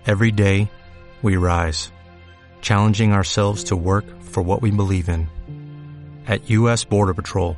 Every 0.06 0.30
day, 0.30 0.70
we 1.20 1.36
rise, 1.36 1.90
challenging 2.62 3.12
ourselves 3.12 3.64
to 3.64 3.76
work 3.76 4.04
for 4.20 4.44
what 4.44 4.62
we 4.62 4.70
believe 4.70 5.08
in. 5.08 5.28
At 6.28 6.48
U.S. 6.50 6.84
Border 6.84 7.14
Patrol, 7.14 7.56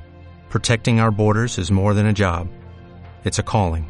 protecting 0.49 1.01
our 1.01 1.11
borders 1.11 1.59
is 1.59 1.71
more 1.71 1.93
than 1.93 2.07
a 2.07 2.15
job. 2.15 2.49
It's 3.25 3.39
a 3.39 3.43
calling. 3.43 3.90